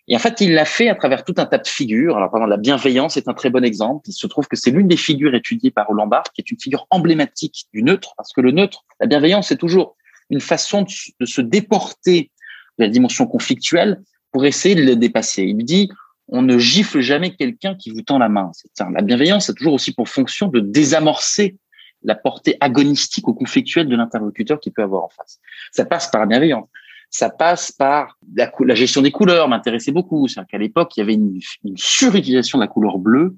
[0.10, 2.18] Et en fait, il l'a fait à travers tout un tas de figures.
[2.18, 4.10] Alors, par exemple, la bienveillance est un très bon exemple.
[4.10, 6.60] Il se trouve que c'est l'une des figures étudiées par Roland Barthes, qui est une
[6.60, 9.95] figure emblématique du neutre, parce que le neutre, la bienveillance, c'est toujours
[10.30, 10.84] une façon
[11.19, 12.32] de, se déporter
[12.77, 14.01] de la dimension conflictuelle
[14.32, 15.43] pour essayer de le dépasser.
[15.43, 15.89] Il dit,
[16.27, 18.51] on ne gifle jamais quelqu'un qui vous tend la main.
[18.93, 21.57] La bienveillance a toujours aussi pour fonction de désamorcer
[22.03, 25.39] la portée agonistique ou conflictuelle de l'interlocuteur qu'il peut avoir en face.
[25.71, 26.67] Ça passe par la bienveillance.
[27.09, 30.27] Ça passe par la, gestion des couleurs, m'intéressait beaucoup.
[30.27, 33.36] C'est-à-dire qu'à l'époque, il y avait une, une, surutilisation de la couleur bleue.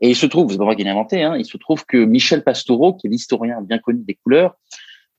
[0.00, 2.94] Et il se trouve, c'est pas qui inventé, hein, il se trouve que Michel Pastoureau,
[2.94, 4.54] qui est l'historien bien connu des couleurs,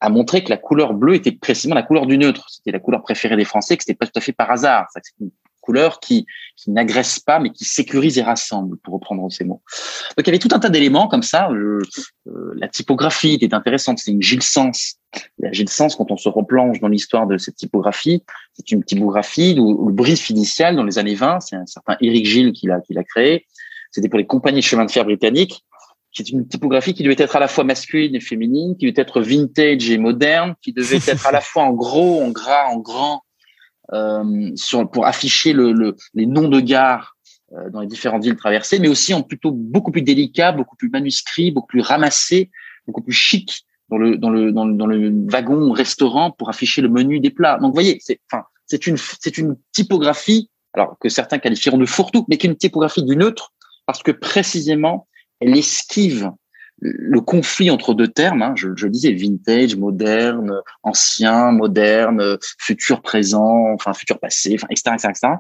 [0.02, 2.46] a montré que la couleur bleue était précisément la couleur du neutre.
[2.50, 4.88] C'était la couleur préférée des Français, que c'était pas tout à fait par hasard.
[4.94, 5.32] C'est une
[5.62, 6.26] couleur qui,
[6.56, 9.62] qui n'agresse pas, mais qui sécurise et rassemble, pour reprendre ces mots.
[10.18, 11.52] Donc il y avait tout un tas d'éléments comme ça.
[11.52, 11.82] Euh,
[12.56, 14.00] la typographie était intéressante.
[14.00, 14.96] C'est une Gilles Sens.
[15.38, 18.24] La Gilles Sens, quand on se replonge dans l'histoire de cette typographie,
[18.54, 22.26] c'est une typographie où, le brief initial dans les années 20, c'est un certain Éric
[22.26, 23.46] Gilles qui l'a créé.
[23.92, 25.66] C'était pour les compagnies chemin de fer britanniques
[26.12, 29.02] qui est une typographie qui devait être à la fois masculine et féminine, qui devait
[29.02, 32.78] être vintage et moderne, qui devait être à la fois en gros, en gras, en
[32.78, 33.24] grand,
[33.94, 37.16] euh, sur, pour afficher le, le, les noms de gares
[37.54, 40.90] euh, dans les différentes villes traversées, mais aussi en plutôt beaucoup plus délicat, beaucoup plus
[40.90, 42.52] manuscrit, beaucoup plus ramassé,
[42.86, 46.82] beaucoup plus chic dans le dans le dans le, dans le wagon restaurant pour afficher
[46.82, 47.58] le menu des plats.
[47.58, 51.88] Donc, vous voyez, c'est enfin c'est une c'est une typographie alors que certains qualifieront de
[51.88, 53.52] fourre-tout, mais qui est une typographie du neutre
[53.88, 55.08] parce que précisément
[55.40, 56.32] elle esquive
[56.82, 63.74] le conflit entre deux termes, hein, je, je disais vintage, moderne, ancien, moderne, futur présent,
[63.74, 65.34] enfin futur passé, enfin, etc., etc., etc.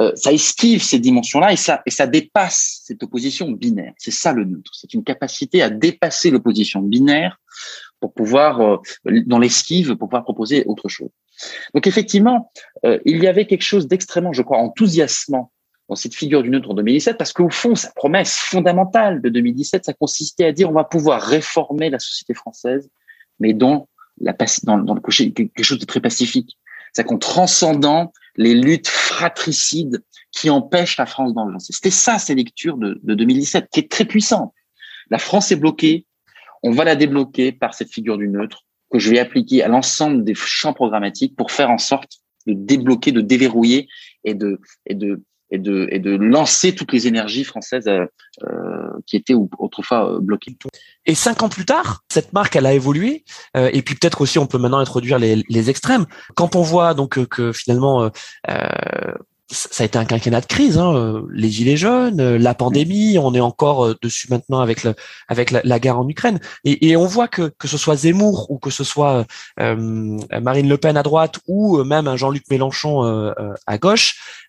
[0.00, 3.92] Euh, ça esquive ces dimensions-là et ça, et ça dépasse cette opposition binaire.
[3.98, 4.70] C'est ça le neutre.
[4.72, 7.38] C'est une capacité à dépasser l'opposition binaire
[8.00, 8.78] pour pouvoir, euh,
[9.26, 11.10] dans l'esquive, pour pouvoir proposer autre chose.
[11.74, 12.50] Donc effectivement,
[12.86, 15.52] euh, il y avait quelque chose d'extrêmement, je crois, enthousiasmant
[15.88, 19.84] dans cette figure du neutre en 2017, parce qu'au fond, sa promesse fondamentale de 2017,
[19.84, 22.88] ça consistait à dire on va pouvoir réformer la société française,
[23.40, 23.88] mais dans,
[24.20, 26.58] la, dans, dans le, quelque chose de très pacifique.
[26.92, 31.72] C'est qu'en transcendant les luttes fratricides qui empêchent la France d'avancer.
[31.72, 34.52] C'était ça, ces lectures de, de 2017, qui est très puissante.
[35.10, 36.06] La France est bloquée,
[36.62, 40.22] on va la débloquer par cette figure du neutre que je vais appliquer à l'ensemble
[40.22, 43.88] des champs programmatiques pour faire en sorte de débloquer, de déverrouiller
[44.24, 45.22] et de, et de,
[45.52, 48.06] et de, et de lancer toutes les énergies françaises euh,
[48.42, 48.68] euh
[49.06, 50.56] qui étaient autrefois euh, bloquées.
[51.06, 53.24] Et cinq ans plus tard, cette marque, elle a évolué.
[53.56, 56.06] Euh, et puis peut-être aussi, on peut maintenant introduire les, les extrêmes.
[56.34, 58.10] Quand on voit donc que finalement
[59.52, 63.18] ça a été un quinquennat de crise, hein, euh, les gilets jaunes, euh, la pandémie,
[63.18, 64.94] on est encore euh, dessus maintenant avec le,
[65.28, 68.58] avec la, guerre en Ukraine, et, et, on voit que que ce soit Zemmour ou
[68.58, 69.26] que ce soit
[69.58, 73.32] Marine Le Pen à droite ou même un Jean-Luc Mélenchon
[73.66, 74.46] à gauche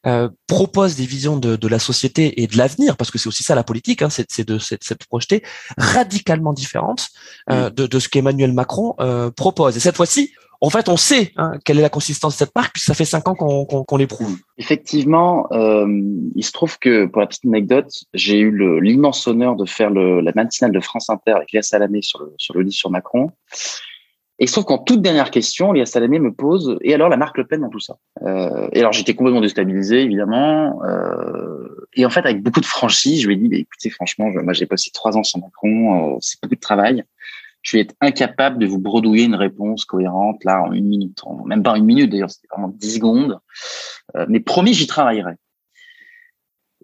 [0.48, 3.56] propose des visions de, de, la société et de l'avenir, parce que c'est aussi ça
[3.56, 5.44] la politique, hein, c'est de cette projeter
[5.78, 7.10] radicalement différente
[7.50, 8.96] de, de ce qu'Emmanuel Macron
[9.36, 9.78] propose.
[9.78, 10.34] Et cette fois-ci,
[10.64, 13.04] en fait, on sait hein, quelle est la consistance de cette marque, puisque ça fait
[13.04, 14.38] cinq ans qu'on l'éprouve.
[14.58, 15.86] Effectivement, euh,
[16.36, 20.32] il se trouve que, pour la petite anecdote, j'ai eu l'immense honneur de faire la
[20.34, 23.30] matinale de France Inter avec Léa Salamé sur le, livre sur Macron.
[24.40, 27.46] Et trouve qu'en toute dernière question, Léa Salamé me pose «Et alors, la marque Le
[27.46, 27.98] Pen dans tout ça?
[28.22, 30.82] Euh, Et alors, j'étais complètement déstabilisé, évidemment.
[30.86, 34.54] Euh, et en fait, avec beaucoup de franchise, je lui ai dit Écoutez, franchement, moi,
[34.54, 37.04] j'ai passé trois ans sur Macron, c'est beaucoup de travail
[37.64, 41.64] je vais être incapable de vous bredouiller une réponse cohérente là en une minute, même
[41.64, 43.40] pas une minute d'ailleurs, c'était vraiment dix secondes.
[44.16, 45.34] Euh, mais promis, j'y travaillerai.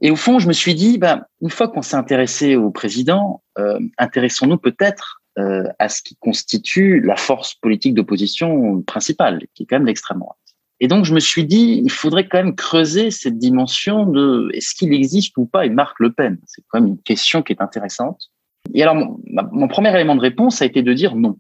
[0.01, 3.43] Et au fond, je me suis dit, ben, une fois qu'on s'est intéressé au président,
[3.57, 9.65] euh, intéressons-nous peut-être euh, à ce qui constitue la force politique d'opposition principale, qui est
[9.65, 10.37] quand même l'extrême droite.
[10.79, 14.73] Et donc, je me suis dit, il faudrait quand même creuser cette dimension de est-ce
[14.73, 16.37] qu'il existe ou pas une marque Le Pen?
[16.45, 18.31] C'est quand même une question qui est intéressante.
[18.73, 21.37] Et alors, mon, premier élément de réponse a été de dire non.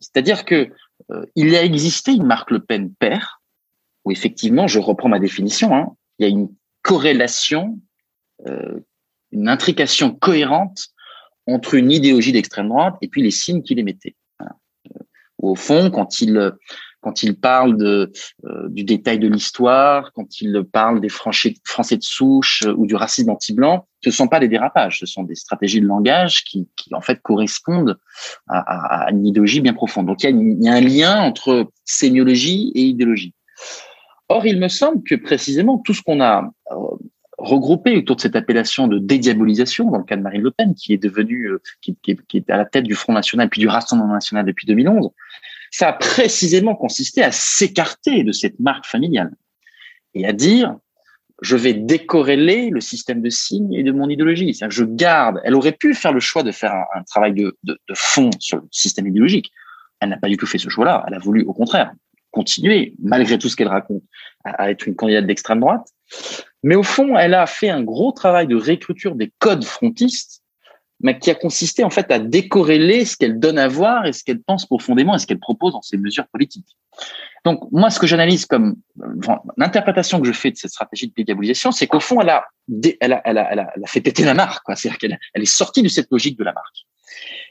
[0.00, 0.70] C'est-à-dire que
[1.10, 3.40] euh, il a existé une marque Le Pen père,
[4.04, 6.48] où effectivement, je reprends ma définition, hein, il y a une
[6.82, 7.78] corrélation,
[8.46, 8.80] euh,
[9.32, 10.88] une intrication cohérente
[11.46, 14.16] entre une idéologie d'extrême droite et puis les signes qu'il émettait.
[14.42, 14.46] Euh,
[15.38, 16.52] au fond, quand il
[17.00, 18.12] quand il parle de,
[18.44, 22.94] euh, du détail de l'histoire, quand il parle des Français, de souche euh, ou du
[22.94, 26.68] racisme anti-blanc, ce ne sont pas des dérapages, ce sont des stratégies de langage qui,
[26.76, 27.98] qui en fait correspondent
[28.48, 30.06] à, à, une idéologie bien profonde.
[30.06, 33.34] Donc il y, a y a un lien entre sémiologie et idéologie.
[34.28, 36.74] Or, il me semble que précisément tout ce qu'on a euh,
[37.38, 40.92] regroupé autour de cette appellation de dédiabolisation, dans le cas de Marine Le Pen, qui
[40.92, 44.12] est devenue, qui, qui, qui, est à la tête du Front National puis du Rassemblement
[44.12, 45.10] National depuis 2011,
[45.70, 49.32] ça a précisément consisté à s'écarter de cette marque familiale
[50.14, 50.76] et à dire
[51.40, 54.54] je vais décorréler le système de signes et de mon idéologie.
[54.54, 55.40] C'est-à-dire je garde.
[55.44, 58.58] Elle aurait pu faire le choix de faire un, travail de, de, de, fond sur
[58.58, 59.52] le système idéologique.
[60.00, 61.04] Elle n'a pas du tout fait ce choix-là.
[61.06, 61.92] Elle a voulu, au contraire,
[62.32, 64.02] continuer, malgré tout ce qu'elle raconte,
[64.44, 65.86] à, à, être une candidate d'extrême droite.
[66.64, 70.42] Mais au fond, elle a fait un gros travail de réécriture des codes frontistes
[71.00, 74.24] mais qui a consisté en fait à décorréler ce qu'elle donne à voir et ce
[74.24, 76.76] qu'elle pense profondément et ce qu'elle propose dans ses mesures politiques.
[77.44, 78.76] Donc moi, ce que j'analyse comme
[79.56, 82.44] l'interprétation que je fais de cette stratégie de dédiabolisation, c'est qu'au fond, elle a,
[83.00, 84.64] elle a, elle a, elle a, fait péter la marque.
[84.74, 86.86] C'est-à-dire qu'elle elle est sortie de cette logique de la marque.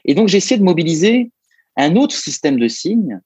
[0.04, 1.30] Et donc j'ai essayé de mobiliser
[1.76, 3.20] un autre système de signes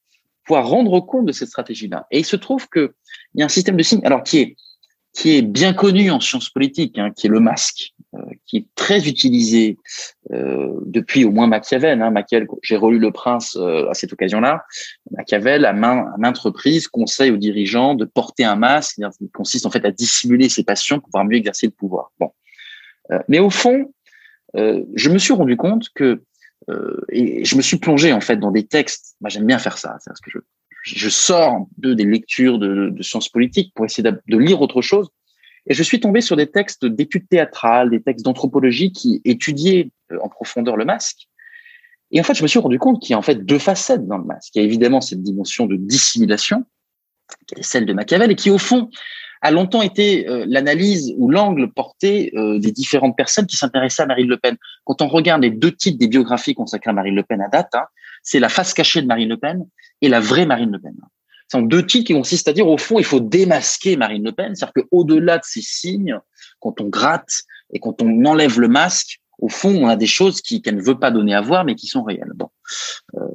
[0.45, 2.07] pour rendre compte de cette stratégie-là.
[2.11, 2.95] Et il se trouve que
[3.35, 4.57] il y a un système de signes, alors qui est
[5.13, 8.67] qui est bien connu en sciences politiques, hein, qui est le masque, euh, qui est
[8.75, 9.77] très utilisé
[10.33, 12.01] euh, depuis au moins Machiavel.
[12.01, 12.11] Hein.
[12.11, 14.65] Machiavel, j'ai relu Le Prince euh, à cette occasion-là.
[15.11, 19.67] Machiavel, à, main, à maintes reprises, conseille aux dirigeants de porter un masque, qui consiste
[19.67, 22.13] en fait à dissimuler ses passions pour pouvoir mieux exercer le pouvoir.
[22.19, 22.33] Bon,
[23.11, 23.93] euh, mais au fond,
[24.55, 26.23] je me suis rendu compte que
[27.11, 29.17] et je me suis plongé en fait dans des textes.
[29.23, 30.39] Moi, j'aime bien faire ça, parce que je
[30.83, 35.09] je sors de des lectures de, de sciences politiques pour essayer de, lire autre chose.
[35.67, 40.19] Et je suis tombé sur des textes d'études théâtrales, des textes d'anthropologie qui étudiaient euh,
[40.21, 41.29] en profondeur le masque.
[42.11, 44.07] Et en fait, je me suis rendu compte qu'il y a en fait deux facettes
[44.07, 44.55] dans le masque.
[44.55, 46.65] Il y a évidemment cette dimension de dissimulation,
[47.47, 48.91] qui est celle de Machiavel, et qui au fond
[49.41, 54.07] a longtemps été euh, l'analyse ou l'angle porté euh, des différentes personnes qui s'intéressaient à
[54.07, 54.57] Marine Le Pen.
[54.85, 57.75] Quand on regarde les deux titres des biographies consacrées à Marine Le Pen à date,
[57.75, 57.85] hein,
[58.23, 59.65] c'est la face cachée de Marine Le Pen
[60.03, 60.95] et la vraie Marine Le Pen.
[61.49, 64.33] Ce sont deux titres qui consistent à dire, au fond, il faut démasquer Marine Le
[64.33, 64.55] Pen.
[64.55, 66.19] C'est-à-dire qu'au-delà de ces signes,
[66.61, 67.43] quand on gratte
[67.73, 70.99] et quand on enlève le masque, au fond, on a des choses qu'elle ne veut
[70.99, 72.33] pas donner à voir, mais qui sont réelles.
[72.37, 72.49] Bon,
[73.17, 73.27] euh,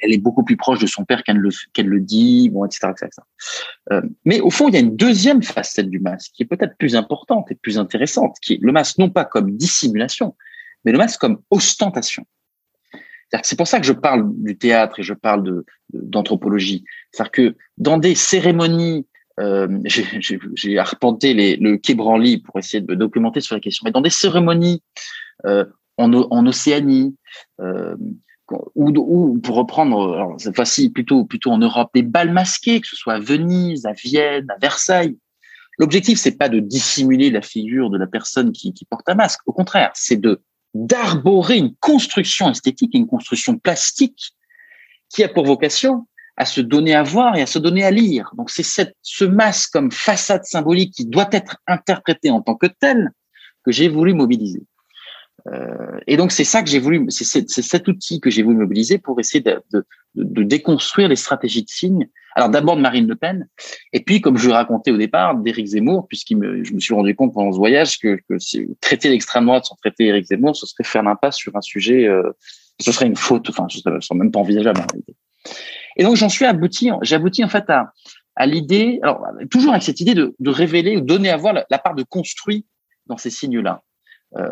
[0.00, 3.10] elle est beaucoup plus proche de son père qu'elle le, dit, bon, etc., etc.
[3.90, 6.76] Euh, mais au fond, il y a une deuxième facette du masque qui est peut-être
[6.78, 10.36] plus importante et plus intéressante, qui est le masque non pas comme dissimulation,
[10.84, 12.24] mais le masque comme ostentation.
[13.42, 16.84] C'est pour ça que je parle du théâtre et je parle d'anthropologie.
[17.10, 19.06] C'est-à-dire que dans des cérémonies,
[19.40, 19.68] euh,
[20.54, 23.90] j'ai arpenté les, le Quai Branly pour essayer de me documenter sur la question, mais
[23.90, 24.82] dans des cérémonies
[25.44, 25.64] euh,
[25.96, 27.16] en, en, Océanie,
[27.60, 27.96] euh,
[28.74, 32.86] ou, ou, pour reprendre, alors, cette fois-ci plutôt, plutôt en Europe, des balles masquées, que
[32.86, 35.16] ce soit à Venise, à Vienne, à Versailles.
[35.78, 39.40] L'objectif, c'est pas de dissimuler la figure de la personne qui, qui porte un masque.
[39.46, 40.40] Au contraire, c'est de
[40.84, 44.34] d'arborer une construction esthétique une construction plastique
[45.08, 46.06] qui a pour vocation
[46.36, 48.30] à se donner à voir et à se donner à lire.
[48.36, 53.10] Donc c'est ce masque comme façade symbolique qui doit être interprété en tant que tel
[53.64, 54.62] que j'ai voulu mobiliser.
[55.52, 58.98] Euh, et donc c'est ça que j'ai voulu, c'est cet outil que j'ai voulu mobiliser
[58.98, 59.84] pour essayer de,
[60.14, 62.08] déconstruire les stratégies de signes.
[62.34, 63.48] Alors d'abord de Marine Le Pen,
[63.92, 66.94] et puis comme je vous racontais au départ, d'Éric Zemmour, puisqu'il me, je me suis
[66.94, 70.54] rendu compte pendant ce voyage que, que si traiter l'extrême droite sans traiter Éric Zemmour,
[70.56, 72.30] ce serait faire l'impasse sur un sujet, euh,
[72.80, 75.16] ce serait une faute, enfin ce serait même pas envisageable en réalité.
[75.96, 77.92] Et donc j'en suis abouti, j'ai abouti en fait à,
[78.36, 81.78] à l'idée, alors toujours avec cette idée de, de révéler ou donner à voir la,
[81.78, 82.66] part de construit
[83.06, 83.82] dans ces signes-là,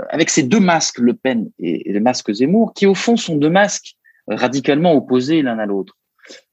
[0.08, 3.50] avec ces deux masques, Le Pen et, le masque Zemmour, qui au fond sont deux
[3.50, 3.96] masques
[4.28, 5.98] radicalement opposés l'un à l'autre.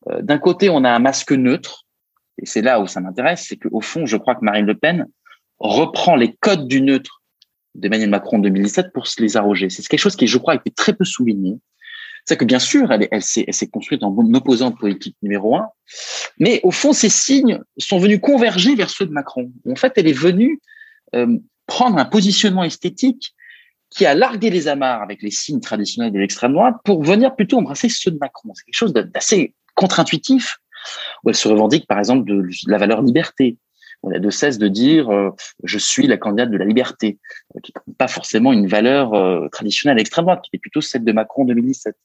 [0.10, 1.86] Euh, d'un côté, on a un masque neutre,
[2.42, 5.08] et c'est là où ça m'intéresse, c'est qu'au fond, je crois que Marine Le Pen
[5.60, 7.22] reprend les codes du neutre
[7.76, 9.70] d'Emmanuel Macron en 2017 pour se les arroger.
[9.70, 11.60] C'est quelque chose qui, je crois, a été très peu souligné
[12.26, 15.70] c'est que bien sûr, elle, elle s'est construite en opposante politique numéro un,
[16.38, 19.52] mais au fond, ces signes sont venus converger vers ceux de Macron.
[19.68, 20.62] En fait, elle est venue
[21.16, 21.38] euh,
[21.72, 23.34] prendre un positionnement esthétique
[23.90, 27.60] qui a largué les amarres avec les signes traditionnels de l'extrême droite pour venir plutôt
[27.60, 28.52] embrasser ceux de Macron.
[28.54, 30.58] C'est quelque chose d'assez contre-intuitif,
[31.24, 33.58] où elle se revendique par exemple de la valeur liberté,
[34.04, 35.30] on a de cesse de dire euh,
[35.64, 37.20] je suis la candidate de la liberté,
[37.56, 41.06] euh, qui n'est pas forcément une valeur euh, traditionnelle extrême droite, qui est plutôt celle
[41.06, 41.96] de Macron en 2017,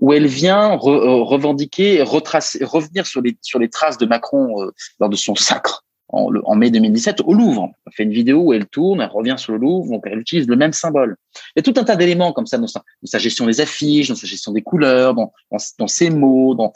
[0.00, 4.70] où elle vient revendiquer, retracer, revenir sur les sur les traces de Macron
[5.00, 5.82] lors de son sacre
[6.12, 7.70] en, mai 2017 au Louvre.
[7.86, 10.46] Elle fait une vidéo où elle tourne, elle revient sur le Louvre, donc elle utilise
[10.46, 11.16] le même symbole.
[11.34, 14.14] Il y a tout un tas d'éléments comme ça dans sa, gestion des affiches, dans
[14.14, 15.32] sa gestion des couleurs, dans,
[15.78, 16.72] dans, ses mots, dans,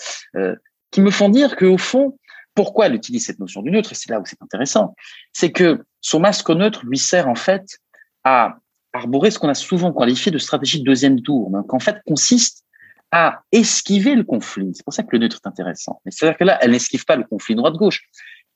[0.90, 2.18] qui me font dire qu'au fond,
[2.54, 4.94] pourquoi elle utilise cette notion du neutre, et c'est là où c'est intéressant,
[5.32, 7.78] c'est que son masque neutre lui sert en fait
[8.24, 8.56] à
[8.94, 12.64] arborer ce qu'on a souvent qualifié de stratégie de deuxième tour, donc en fait consiste
[13.12, 14.72] à esquiver le conflit.
[14.74, 16.00] C'est pour ça que le neutre est intéressant.
[16.08, 18.02] C'est-à-dire que là, elle n'esquive pas le conflit droite-gauche,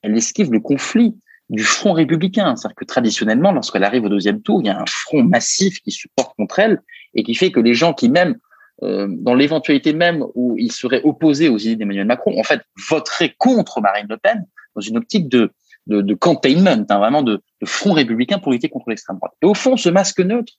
[0.02, 1.16] elle esquive le conflit
[1.48, 2.54] du front républicain.
[2.56, 5.90] C'est-à-dire que traditionnellement, lorsqu'elle arrive au deuxième tour, il y a un front massif qui
[5.90, 6.80] supporte contre elle
[7.14, 8.36] et qui fait que les gens qui même
[8.82, 13.34] euh, dans l'éventualité même où il serait opposé aux idées d'Emmanuel Macron, en fait, voterait
[13.36, 15.52] contre Marine Le Pen dans une optique de,
[15.86, 19.32] de, containment, hein, vraiment de, front républicain pour lutter contre l'extrême droite.
[19.42, 20.54] Et au fond, ce masque neutre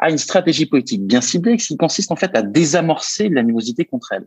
[0.00, 4.26] a une stratégie politique bien ciblée qui consiste en fait à désamorcer l'animosité contre elle,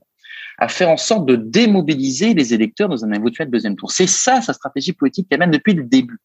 [0.59, 3.91] à faire en sorte de démobiliser les électeurs dans un éventuel deuxième tour.
[3.91, 6.19] C'est ça sa stratégie politique qu'elle mène depuis le début.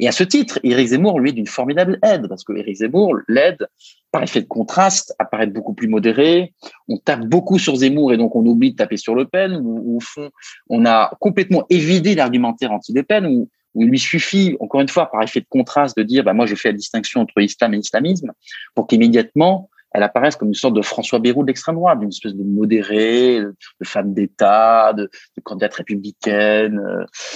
[0.00, 3.18] Et à ce titre, Éric Zemmour, lui, est d'une formidable aide, parce que Éric Zemmour
[3.26, 3.66] l'aide
[4.10, 6.54] par effet de contraste, apparaît beaucoup plus modéré.
[6.88, 9.96] On tape beaucoup sur Zemmour et donc on oublie de taper sur Le Pen, ou
[9.96, 10.30] au fond,
[10.68, 13.46] on a complètement évidé l'argumentaire anti-Le Pen,
[13.78, 16.46] où, il lui suffit, encore une fois, par effet de contraste, de dire, bah, moi,
[16.46, 18.32] je fais la distinction entre islam et islamisme,
[18.74, 22.34] pour qu'immédiatement, elle apparaisse comme une sorte de François Bayrou de l'extrême droite, d'une espèce
[22.34, 25.10] de modéré, de femme d'État, de,
[25.42, 26.78] candidate républicaine.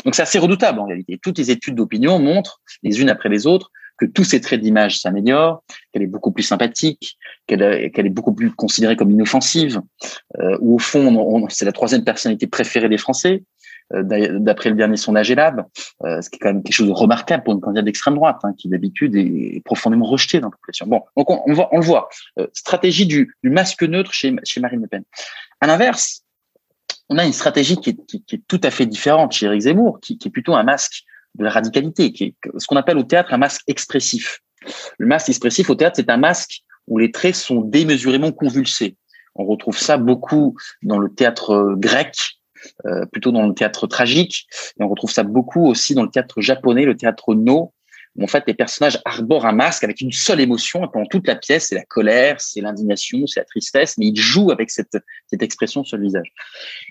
[0.04, 1.18] Donc c'est assez redoutable en réalité.
[1.22, 4.98] Toutes les études d'opinion montrent, les unes après les autres, que tous ces traits d'image
[4.98, 5.62] s'améliorent,
[5.92, 7.16] qu'elle est beaucoup plus sympathique,
[7.46, 9.80] qu'elle est beaucoup plus considérée comme inoffensive,
[10.40, 13.51] euh, ou au fond, c'est la troisième personnalité préférée des Français, euh,
[13.92, 15.64] d'après le dernier sondage ELAB,
[16.04, 18.38] euh, ce qui est quand même quelque chose de remarquable pour une candidate d'extrême droite,
[18.42, 20.86] hein, qui d'habitude est profondément rejetée dans la population.
[20.86, 24.60] Bon, donc on, on, on le voit, euh, stratégie du, du, masque neutre chez, chez
[24.60, 25.02] Marine Le Pen.
[25.60, 26.22] À l'inverse,
[27.08, 29.60] on a une stratégie qui est, qui, qui est, tout à fait différente chez Eric
[29.60, 31.02] Zemmour, qui, qui est plutôt un masque
[31.34, 34.40] de la radicalité, qui est ce qu'on appelle au théâtre un masque expressif.
[34.98, 38.96] Le masque expressif au théâtre, c'est un masque où les traits sont démesurément convulsés.
[39.34, 42.41] On retrouve ça beaucoup dans le théâtre euh, grec, euh,
[43.10, 44.46] plutôt dans le théâtre tragique,
[44.78, 47.72] et on retrouve ça beaucoup aussi dans le théâtre japonais, le théâtre no,
[48.16, 51.26] où en fait les personnages arborent un masque avec une seule émotion, et pendant toute
[51.26, 54.96] la pièce, c'est la colère, c'est l'indignation, c'est la tristesse, mais ils jouent avec cette,
[55.40, 56.32] expression sur le visage.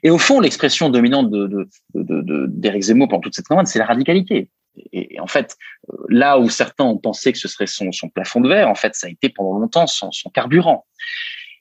[0.03, 4.49] Et au fond, l'expression dominante de, de, Zemmour pendant toute cette campagne, c'est la radicalité.
[4.93, 5.57] Et, en fait,
[5.91, 8.75] euh, là où certains ont pensé que ce serait son, son plafond de verre, en
[8.75, 10.85] fait, ça a été pendant longtemps son, son carburant.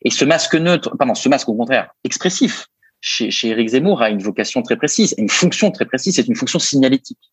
[0.03, 2.69] Et ce masque neutre, pardon, ce masque au contraire expressif,
[3.01, 6.37] chez, chez Éric Zemmour a une vocation très précise, une fonction très précise, c'est une
[6.37, 7.33] fonction signalétique.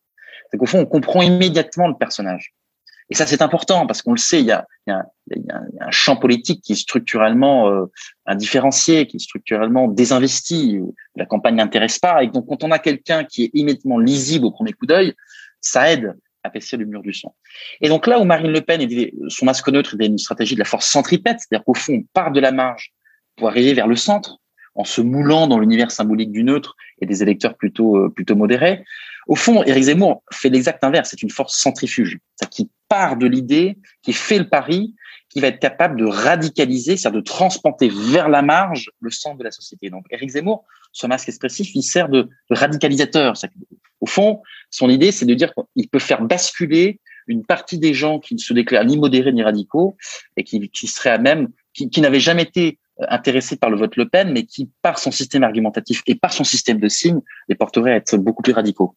[0.52, 2.54] C'est qu'au fond, on comprend immédiatement le personnage.
[3.10, 5.06] Et ça, c'est important parce qu'on le sait, il y, a, il, y a,
[5.36, 7.86] il y a, un champ politique qui est structurellement euh,
[8.26, 10.80] indifférencié, qui est structurellement désinvesti.
[10.80, 12.24] Où la campagne n'intéresse pas.
[12.24, 15.14] Et donc, quand on a quelqu'un qui est immédiatement lisible au premier coup d'œil,
[15.62, 17.34] ça aide à passer le mur du son.
[17.82, 18.88] Et donc là où Marine Le Pen,
[19.30, 22.32] son masque neutre, est une stratégie de la force centripète, c'est-à-dire qu'au fond, on part
[22.32, 22.94] de la marge
[23.36, 24.38] pour arriver vers le centre
[24.78, 28.86] en se moulant dans l'univers symbolique du neutre et des électeurs plutôt euh, plutôt modérés.
[29.28, 31.10] Au fond, Éric Zemmour fait l'exact inverse.
[31.10, 32.20] C'est une force centrifuge,
[32.50, 34.96] qui part de l'idée, qui fait le pari
[35.30, 39.44] qui va être capable de radicaliser, c'est-à-dire de transplanter vers la marge le centre de
[39.44, 39.90] la société.
[39.90, 40.64] Donc, Éric Zemmour,
[40.94, 43.34] ce masque expressif, il sert de, radicalisateur.
[44.00, 48.20] Au fond, son idée, c'est de dire qu'il peut faire basculer une partie des gens
[48.20, 49.98] qui ne se déclarent ni modérés ni radicaux
[50.38, 53.96] et qui, qui seraient à même, qui, qui n'avaient jamais été intéressés par le vote
[53.96, 57.56] Le Pen, mais qui, par son système argumentatif et par son système de signes, les
[57.56, 58.96] porteraient à être beaucoup plus radicaux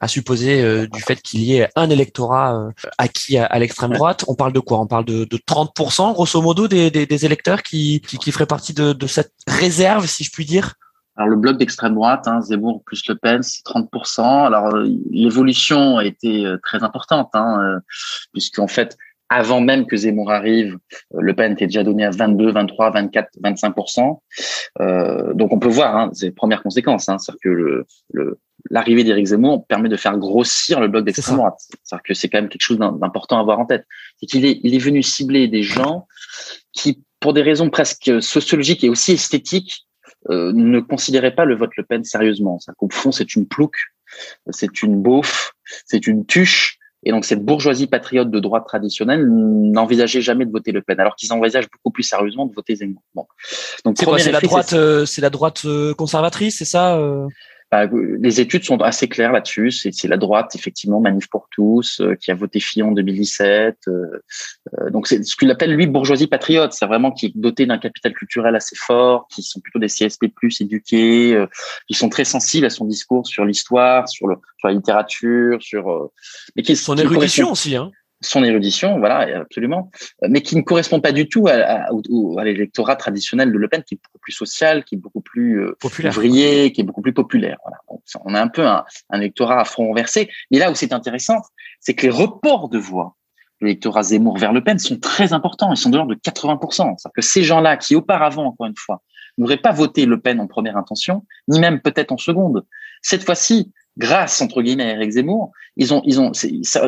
[0.00, 4.24] à supposer euh, du fait qu'il y ait un électorat euh, acquis à, l'extrême droite.
[4.28, 4.80] On parle de quoi?
[4.80, 8.46] On parle de, de 30%, grosso modo, des, des, des électeurs qui, qui, qui, feraient
[8.46, 10.74] partie de, de, cette réserve, si je puis dire?
[11.16, 14.20] Alors le bloc d'extrême droite, hein, Zemmour plus Le Pen, c'est 30%.
[14.46, 17.80] Alors euh, l'évolution a été très importante, hein,
[18.34, 18.98] puisqu'en fait,
[19.28, 20.78] avant même que Zemmour arrive,
[21.12, 24.20] Le Pen était déjà donné à 22, 23, 24, 25%
[24.80, 28.38] euh, Donc on peut voir hein, ces premières conséquences, hein, c'est-à-dire que le, le,
[28.70, 31.58] l'arrivée d'Éric Zemmour permet de faire grossir le bloc d'extrême droite.
[31.82, 33.84] C'est-à-dire que c'est quand même quelque chose d'important à avoir en tête.
[34.18, 36.06] C'est qu'il est, il est venu cibler des gens
[36.72, 39.86] qui, pour des raisons presque sociologiques et aussi esthétiques,
[40.30, 42.58] euh, ne considéraient pas le vote Le Pen sérieusement.
[42.58, 43.78] C'est-à-dire qu'au fond, c'est une plouque,
[44.50, 45.52] c'est une beauf,
[45.84, 46.78] c'est une tuche.
[47.04, 51.14] Et donc cette bourgeoisie patriote de droite traditionnelle n'envisageait jamais de voter Le Pen, alors
[51.14, 53.02] qu'ils envisagent beaucoup plus sérieusement de voter Zemmour.
[53.14, 53.26] Bon.
[53.84, 56.98] Donc c'est la droite, euh, c'est la droite euh, conservatrice, c'est ça
[57.70, 57.86] bah,
[58.20, 59.72] les études sont assez claires là-dessus.
[59.72, 63.76] C'est la droite, effectivement, Manif pour tous, euh, qui a voté Fillon en 2017.
[63.88, 64.22] Euh,
[64.78, 66.72] euh, donc, c'est ce qu'il appelle, lui, bourgeoisie patriote.
[66.72, 70.30] C'est vraiment qui est doté d'un capital culturel assez fort, qui sont plutôt des CSP+,
[70.60, 71.44] éduqués,
[71.88, 76.10] qui sont très sensibles à son discours sur l'histoire, sur, le, sur la littérature, sur...
[76.54, 77.90] mais qui, Son érudition aussi, hein
[78.20, 79.90] son érudition, voilà, absolument,
[80.28, 83.94] mais qui ne correspond pas du tout à, à, l'électorat traditionnel de Le Pen, qui
[83.94, 87.58] est beaucoup plus social, qui est beaucoup plus euh, ouvrier, qui est beaucoup plus populaire.
[87.64, 87.78] Voilà.
[88.24, 90.28] on a un peu un, un électorat à front renversé.
[90.50, 91.36] Mais là où c'est intéressant,
[91.80, 93.16] c'est que les reports de voix
[93.60, 95.72] de l'électorat Zemmour vers Le Pen sont très importants.
[95.72, 96.58] Ils sont de l'ordre de 80%.
[96.72, 99.02] C'est-à-dire que ces gens-là, qui auparavant, encore une fois,
[99.38, 102.64] n'auraient pas voté Le Pen en première intention, ni même peut-être en seconde,
[103.02, 106.32] cette fois-ci, grâce entre guillemets à Eric Zemmour, ils ont, ils ont,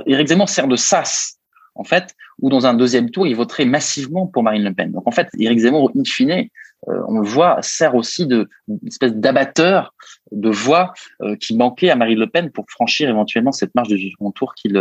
[0.07, 1.39] Eric Zemmour sert de sas
[1.79, 4.91] en fait, ou dans un deuxième tour, il voterait massivement pour Marine Le Pen.
[4.91, 6.49] Donc en fait, Eric Zemmour, in fine,
[6.89, 8.49] euh, on le voit, sert aussi de
[8.87, 9.95] espèce d'abatteur
[10.33, 10.93] de voix
[11.23, 14.55] euh, qui manquait à Marine Le Pen pour franchir éventuellement cette marge de second tour
[14.55, 14.73] qui,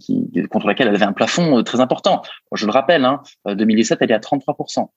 [0.00, 2.22] qui, contre laquelle elle avait un plafond euh, très important.
[2.52, 4.88] Je le rappelle, hein, 2017, elle est à 33%.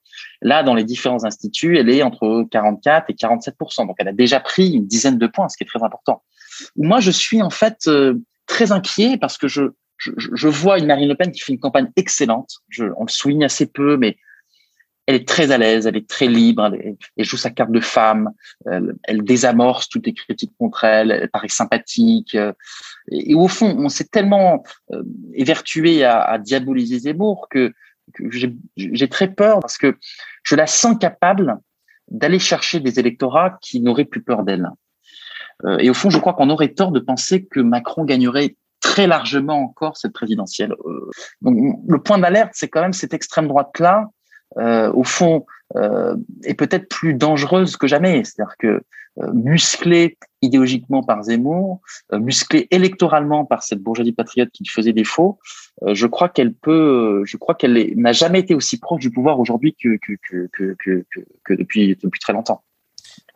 [0.42, 3.88] Là, dans les différents instituts, elle est entre 44 et 47%.
[3.88, 6.24] Donc elle a déjà pris une dizaine de points, ce qui est très important.
[6.76, 7.90] Moi, je suis en fait
[8.48, 9.64] très inquiet parce que je,
[9.98, 12.58] je, vois une Marine Le Pen qui fait une campagne excellente.
[12.70, 14.18] Je, on le souligne assez peu, mais
[15.10, 18.30] elle est très à l'aise, elle est très libre, elle, joue sa carte de femme,
[18.66, 22.36] elle, désamorce toutes les critiques contre elle, elle paraît sympathique.
[22.36, 22.54] Euh,
[23.12, 25.02] et, au fond, on s'est tellement euh,
[25.34, 27.74] évertué à, à, diaboliser Zemmour que,
[28.14, 28.26] que
[28.78, 29.98] j'ai très peur parce que
[30.44, 31.58] je la sens capable
[32.10, 34.70] d'aller chercher des électorats qui n'auraient plus peur d'elle.
[35.66, 39.08] Euh, et au fond, je crois qu'on aurait tort de penser que Macron gagnerait très
[39.08, 40.74] largement encore cette présidentielle.
[40.86, 41.10] Euh,
[41.42, 41.58] donc
[41.88, 44.10] le point d'alerte, c'est quand même cette extrême droite-là,
[44.58, 45.46] euh, au fond,
[45.76, 48.24] euh, est peut-être plus dangereuse que jamais.
[48.24, 48.82] C'est-à-dire que
[49.20, 51.82] euh, musclée idéologiquement par Zemmour,
[52.14, 55.40] musclée électoralement par cette bourgeoisie patriote qui faisait défaut,
[55.86, 59.76] je crois qu'elle peut, je crois qu'elle n'a jamais été aussi proche du pouvoir aujourd'hui
[59.76, 61.06] que, que, que, que,
[61.44, 62.64] que, depuis, depuis très longtemps.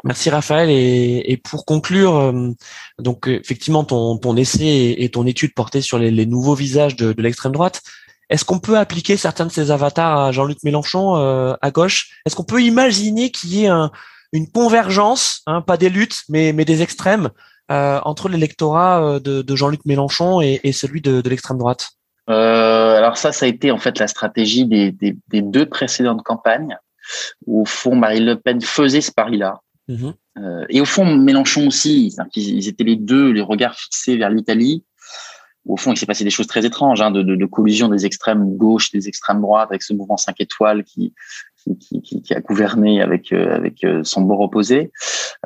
[0.03, 0.69] Merci Raphaël.
[0.69, 2.49] Et, et pour conclure, euh,
[2.99, 7.13] donc effectivement ton, ton essai et ton étude portait sur les, les nouveaux visages de,
[7.13, 7.81] de l'extrême droite.
[8.29, 12.19] Est-ce qu'on peut appliquer certains de ces avatars à Jean-Luc Mélenchon euh, à gauche?
[12.25, 13.91] Est-ce qu'on peut imaginer qu'il y ait un,
[14.31, 17.29] une convergence, hein, pas des luttes, mais, mais des extrêmes
[17.71, 21.91] euh, entre l'électorat euh, de, de Jean-Luc Mélenchon et, et, celui de, de l'extrême droite?
[22.29, 26.23] Euh, Alors ça, ça a été en fait la stratégie des, des, des deux précédentes
[26.23, 26.77] campagnes.
[27.45, 29.59] Au fond, Marine Le Pen faisait ce pari-là.
[29.87, 30.13] Mhm.
[30.37, 34.83] Euh, et au fond, Mélenchon aussi, ils, étaient les deux, les regards fixés vers l'Italie.
[35.65, 38.05] Au fond, il s'est passé des choses très étranges, hein, de, de, de, collusion des
[38.05, 41.13] extrêmes gauche, des extrêmes droites, avec ce mouvement 5 étoiles qui,
[41.79, 44.91] qui, qui, qui a gouverné avec, euh, avec euh, son bord opposé.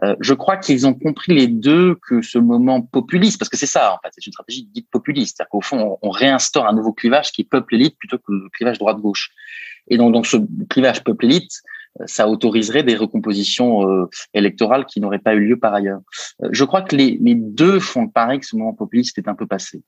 [0.03, 3.65] Euh, je crois qu'ils ont compris les deux que ce moment populiste, parce que c'est
[3.65, 6.73] ça, en fait, c'est une stratégie dite populiste, c'est-à-dire qu'au fond, on, on, réinstaure un
[6.73, 9.31] nouveau clivage qui peuple l'élite plutôt que le clivage droite-gauche.
[9.87, 10.37] Et donc, donc ce
[10.69, 11.61] clivage peuple-élite,
[12.05, 16.01] ça autoriserait des recompositions euh, électorales qui n'auraient pas eu lieu par ailleurs.
[16.43, 19.27] Euh, je crois que les, les, deux font le pari que ce moment populiste est
[19.27, 19.83] un peu passé.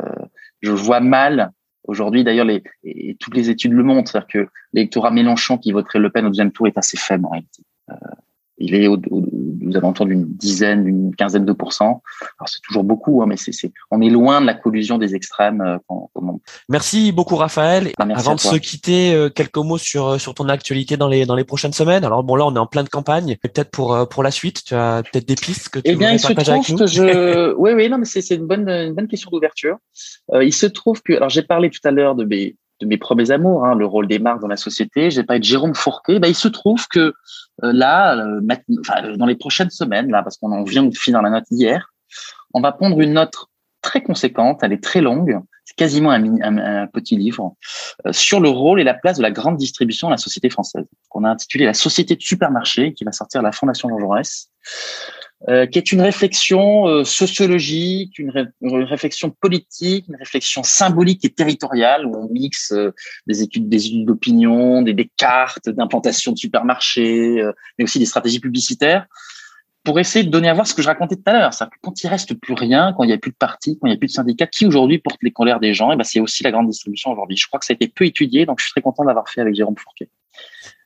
[0.00, 0.24] Euh,
[0.60, 1.52] je vois mal
[1.84, 5.98] aujourd'hui, d'ailleurs, les, et toutes les études le montrent, c'est-à-dire que l'électorat Mélenchon qui voterait
[5.98, 7.62] Le Pen au deuxième tour est assez faible en réalité.
[8.62, 8.96] Il est au,
[9.72, 12.02] nous avons entendu une dizaine, une quinzaine de pourcents.
[12.38, 13.52] Alors c'est toujours beaucoup, hein, mais c'est,
[13.90, 15.78] on est loin de la collusion des extrêmes.
[16.68, 17.90] Merci beaucoup Raphaël.
[17.98, 21.44] Ah, Avant de se quitter, quelques mots sur sur ton actualité dans les dans les
[21.44, 22.04] prochaines semaines.
[22.04, 23.36] Alors bon là on est en pleine campagne.
[23.42, 26.20] Peut-être pour pour la suite, tu as peut-être des pistes que tu eh bien, il
[26.20, 29.30] se trouve que je, oui oui non mais c'est c'est une bonne une bonne question
[29.30, 29.78] d'ouverture.
[30.40, 33.30] il se trouve que alors j'ai parlé tout à l'heure de mes de mes premiers
[33.30, 35.10] amours, hein, le rôle des marques dans la société.
[35.10, 36.18] J'ai pas de Jérôme Fourquet.
[36.18, 38.40] Bah, il se trouve que euh, là, euh,
[39.16, 41.92] dans les prochaines semaines, là, parce qu'on en vient de finir la note hier,
[42.52, 43.34] on va prendre une note
[43.80, 44.60] très conséquente.
[44.62, 45.38] Elle est très longue.
[45.64, 47.54] C'est quasiment un, petit livre
[48.06, 50.84] euh, sur le rôle et la place de la grande distribution dans la société française.
[51.08, 54.50] qu'on a intitulé La société de supermarché, qui va sortir la Fondation Jean Jaurès.
[55.48, 58.30] Euh, qui est une réflexion euh, sociologique, une,
[58.62, 62.94] réflexion politique, une réflexion symbolique et territoriale où on mixe euh,
[63.26, 67.42] des études, des études d'opinion, des, des, cartes d'implantation de supermarchés,
[67.76, 69.06] mais aussi des stratégies publicitaires
[69.84, 71.52] pour essayer de donner à voir ce que je racontais tout à l'heure.
[71.52, 73.86] C'est-à-dire que quand il reste plus rien, quand il n'y a plus de partis, quand
[73.88, 76.04] il n'y a plus de syndicats, qui aujourd'hui porte les colères des gens, et ben
[76.04, 77.36] c'est aussi la grande distribution aujourd'hui.
[77.36, 79.40] Je crois que ça a été peu étudié, donc je suis très content d'avoir fait
[79.40, 80.08] avec Jérôme Fourquet.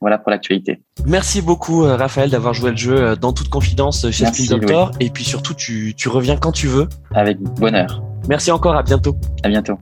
[0.01, 0.81] Voilà pour l'actualité.
[1.05, 4.57] Merci beaucoup euh, Raphaël d'avoir joué le jeu euh, dans toute confidence euh, chez Spin
[4.57, 4.91] Doctor.
[4.99, 6.87] Et puis surtout, tu, tu reviens quand tu veux.
[7.13, 8.03] Avec bonheur.
[8.27, 9.15] Merci encore, à bientôt.
[9.43, 9.79] À bientôt.